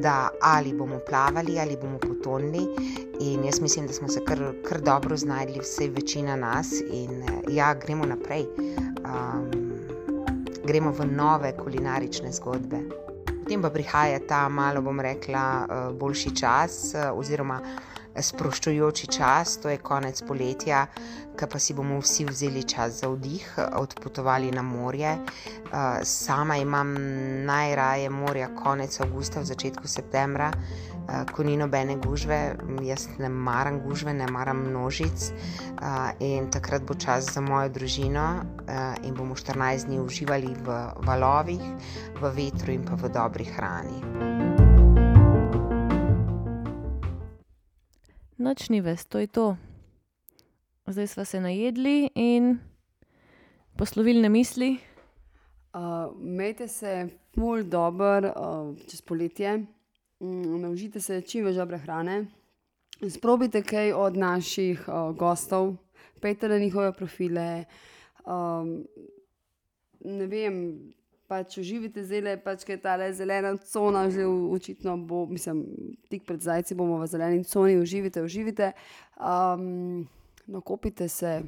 da 0.00 0.30
ali 0.40 0.72
bomo 0.72 0.98
plavali 1.08 1.58
ali 1.60 1.76
bomo 1.76 1.98
potonili. 1.98 2.64
In 3.20 3.44
jaz 3.44 3.60
mislim, 3.60 3.86
da 3.86 3.92
smo 3.92 4.08
se 4.08 4.24
kar, 4.24 4.40
kar 4.64 4.80
dobro 4.80 5.16
znašli, 5.16 5.60
vse 5.60 5.90
večina 5.92 6.36
nas, 6.36 6.72
in 6.90 7.22
ja, 7.52 7.74
gremo 7.74 8.06
naprej. 8.06 8.46
Um, 9.04 9.63
gremo 10.64 10.90
v 10.92 11.06
nove 11.06 11.52
kulinarične 11.56 12.32
zgodbe. 12.32 12.80
Potem 13.44 13.62
pa 13.62 13.70
prihaja 13.70 14.18
ta 14.28 14.48
malo, 14.48 14.80
bom 14.80 15.00
rekla, 15.00 15.66
boljši 16.00 16.30
čas, 16.36 16.94
oziroma 17.12 17.60
sproščujoči 18.14 19.06
čas, 19.10 19.58
to 19.60 19.68
je 19.68 19.82
konec 19.82 20.22
poletja, 20.22 20.86
ki 21.34 21.48
pa 21.50 21.58
si 21.58 21.74
bomo 21.74 21.98
vsi 21.98 22.24
vzeli 22.24 22.62
čas 22.62 23.00
za 23.02 23.10
vdih, 23.10 23.44
odpotovali 23.76 24.52
na 24.54 24.62
morje. 24.62 25.16
Sama 26.02 26.56
imam 26.56 26.94
najraje 27.44 28.10
morja 28.10 28.48
konec 28.54 29.00
avgusta, 29.00 29.42
v 29.42 29.50
začetku 29.50 29.90
septembra. 29.90 30.52
Ko 31.32 31.44
ni 31.44 31.56
nobene 31.56 31.96
gužve, 31.96 32.56
jaz 32.82 33.08
ne 33.18 33.28
maram 33.28 33.80
gužve, 33.84 34.14
ne 34.14 34.26
maram 34.26 34.64
množic, 34.64 35.30
in 36.20 36.50
takrat 36.50 36.82
bo 36.88 36.94
čas 36.94 37.28
za 37.34 37.40
mojo 37.44 37.68
družino, 37.68 38.26
in 39.04 39.14
bomo 39.14 39.36
14 39.36 39.86
dni 39.86 40.00
uživali 40.00 40.54
v 40.64 40.78
valovih, 41.04 41.62
v 42.20 42.32
vetru 42.36 42.72
in 42.72 42.88
pa 42.88 42.96
v 42.96 43.12
dobri 43.12 43.44
hrani. 43.44 44.00
Noč 48.38 48.68
ni 48.68 48.80
ves, 48.80 49.04
to 49.06 49.18
je 49.18 49.26
to. 49.26 49.56
Zdaj 50.86 51.06
smo 51.06 51.24
se 51.24 51.40
najedli 51.40 52.10
in 52.14 52.58
poslovilne 53.76 54.28
misli. 54.28 54.76
Uh, 55.74 55.80
Imejte 56.20 56.68
se 56.68 57.08
ful 57.34 57.62
dobro 57.62 58.28
uh, 58.28 58.76
čez 58.90 59.00
poletje, 59.02 59.66
naučite 60.20 61.00
se 61.00 61.22
čim 61.22 61.44
več 61.44 61.56
dobre 61.56 61.78
hrane. 61.78 62.24
Sprobajte 63.10 63.62
kaj 63.62 63.92
od 63.92 64.16
naših 64.16 64.84
uh, 64.88 65.10
gostov, 65.16 65.74
pejte 66.20 66.48
na 66.48 66.58
njihove 66.58 66.92
profile. 66.92 67.64
Um, 68.24 68.84
ne 70.04 70.26
vem, 70.26 70.60
pač 71.26 71.58
uživite 71.58 72.04
zdaj, 72.04 72.38
pač, 72.44 72.64
je 72.68 72.76
ta 72.80 72.96
zelena 73.12 73.56
cona 73.56 74.06
že 74.10 74.26
očitno 74.26 74.96
bo, 74.96 75.26
mislim, 75.26 75.64
tik 76.08 76.24
pred 76.24 76.40
zdajci 76.40 76.74
bomo 76.74 77.00
v 77.02 77.10
zeleni 77.10 77.44
coni, 77.44 77.76
uživite, 77.80 78.22
uživite. 78.22 78.72
Um, 79.18 80.06
nakopite 80.46 81.08
se. 81.08 81.42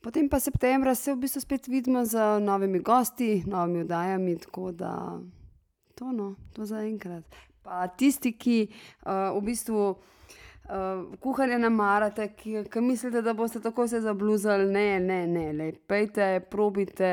Potem 0.00 0.28
pa 0.28 0.38
septembra 0.40 0.94
se 0.94 1.12
v 1.12 1.18
bistvu 1.18 1.40
spet 1.40 1.66
vidimo 1.66 2.04
z 2.04 2.40
novimi 2.40 2.78
gosti, 2.78 3.42
novimi 3.46 3.82
oddajami, 3.82 4.36
tako 4.38 4.72
da 4.72 5.18
to 5.96 6.12
no, 6.12 6.34
to 6.52 6.66
zaenkrat. 6.68 7.24
Pa 7.66 7.86
tisti, 7.88 8.32
ki 8.38 8.58
uh, 8.68 9.32
v 9.34 9.40
bistvu 9.48 9.80
uh, 9.90 11.16
kuhanje 11.22 11.58
ne 11.58 11.70
marate, 11.72 12.28
ki, 12.36 12.66
ki 12.70 12.82
mislite, 12.84 13.22
da 13.24 13.34
boste 13.34 13.62
tako 13.64 13.88
se 13.88 14.00
zabluzali, 14.04 14.68
ne, 14.72 15.00
ne, 15.00 15.18
ne, 15.26 15.46
le 15.56 15.72
pejte, 15.72 16.28
probite, 16.50 17.08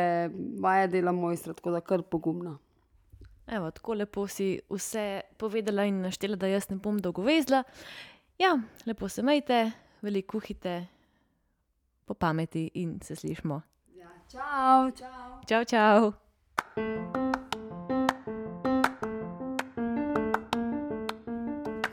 vaja 0.62 0.88
dela 0.92 1.16
mojstra, 1.16 1.56
tako 1.58 1.78
da 1.78 1.82
kar 1.82 2.04
pogumno. 2.04 2.58
Evo, 3.48 3.72
tako 3.72 3.98
lepo 4.00 4.28
si 4.28 4.56
vse 4.72 5.22
povedala 5.38 5.88
in 5.90 6.02
naštela, 6.06 6.38
da 6.40 6.48
jaz 6.48 6.70
ne 6.70 6.78
bom 6.80 7.00
dolgo 7.00 7.26
vezla. 7.26 7.64
Ja, 8.40 8.56
lepo 8.86 9.10
se 9.10 9.22
imejte, 9.22 9.66
veliko 10.02 10.38
kuhajte, 10.38 10.78
po 12.06 12.14
pameti 12.14 12.70
in 12.74 13.00
se 13.04 13.16
slišimo. 13.16 13.62
Ja, 13.96 14.12
čau, 14.32 14.92
čau. 14.92 15.42
Čau, 15.48 15.66
čau. 15.66 17.23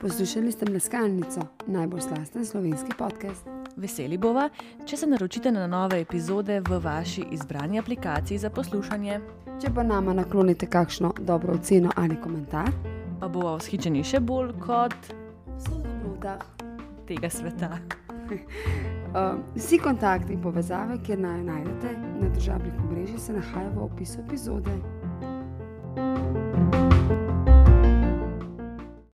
Poslušali 0.00 0.52
ste 0.52 0.70
Mleskalnico, 0.70 1.40
najbolj 1.66 2.00
slasten 2.00 2.46
slovenski 2.46 2.92
podcast. 2.98 3.46
Veseli 3.76 4.18
bova, 4.18 4.48
če 4.86 4.96
se 4.96 5.06
naročite 5.06 5.52
na 5.52 5.66
nove 5.66 6.00
epizode 6.00 6.60
v 6.60 6.78
vaši 6.80 7.24
izbrani 7.30 7.78
aplikaciji 7.78 8.38
za 8.38 8.50
poslušanje. 8.50 9.20
Če 9.60 9.74
pa 9.74 9.82
nama 9.82 10.14
naklonite 10.16 10.66
kakšno 10.66 11.12
dobro 11.20 11.54
oceno 11.54 11.90
ali 11.96 12.16
komentar, 12.22 12.72
Pa 13.20 13.28
bova 13.28 13.56
vzhičeni 13.56 14.00
še 14.04 14.20
bolj 14.20 14.54
kot 14.64 14.96
so 15.58 15.76
v 15.76 15.82
dobrotah. 15.84 16.46
tega 17.06 17.30
sveta. 17.30 17.78
Um, 19.10 19.42
vsi 19.56 19.78
kontakti 19.78 20.32
in 20.32 20.42
povezave, 20.42 20.98
kjer 21.02 21.18
naj 21.18 21.40
najdete 21.42 21.96
na 22.20 22.28
državnih 22.28 22.72
omrežjih, 22.78 23.20
se 23.20 23.32
nahajajo 23.32 23.70
v 23.74 23.82
opisu 23.82 24.20
epizode. 24.20 24.70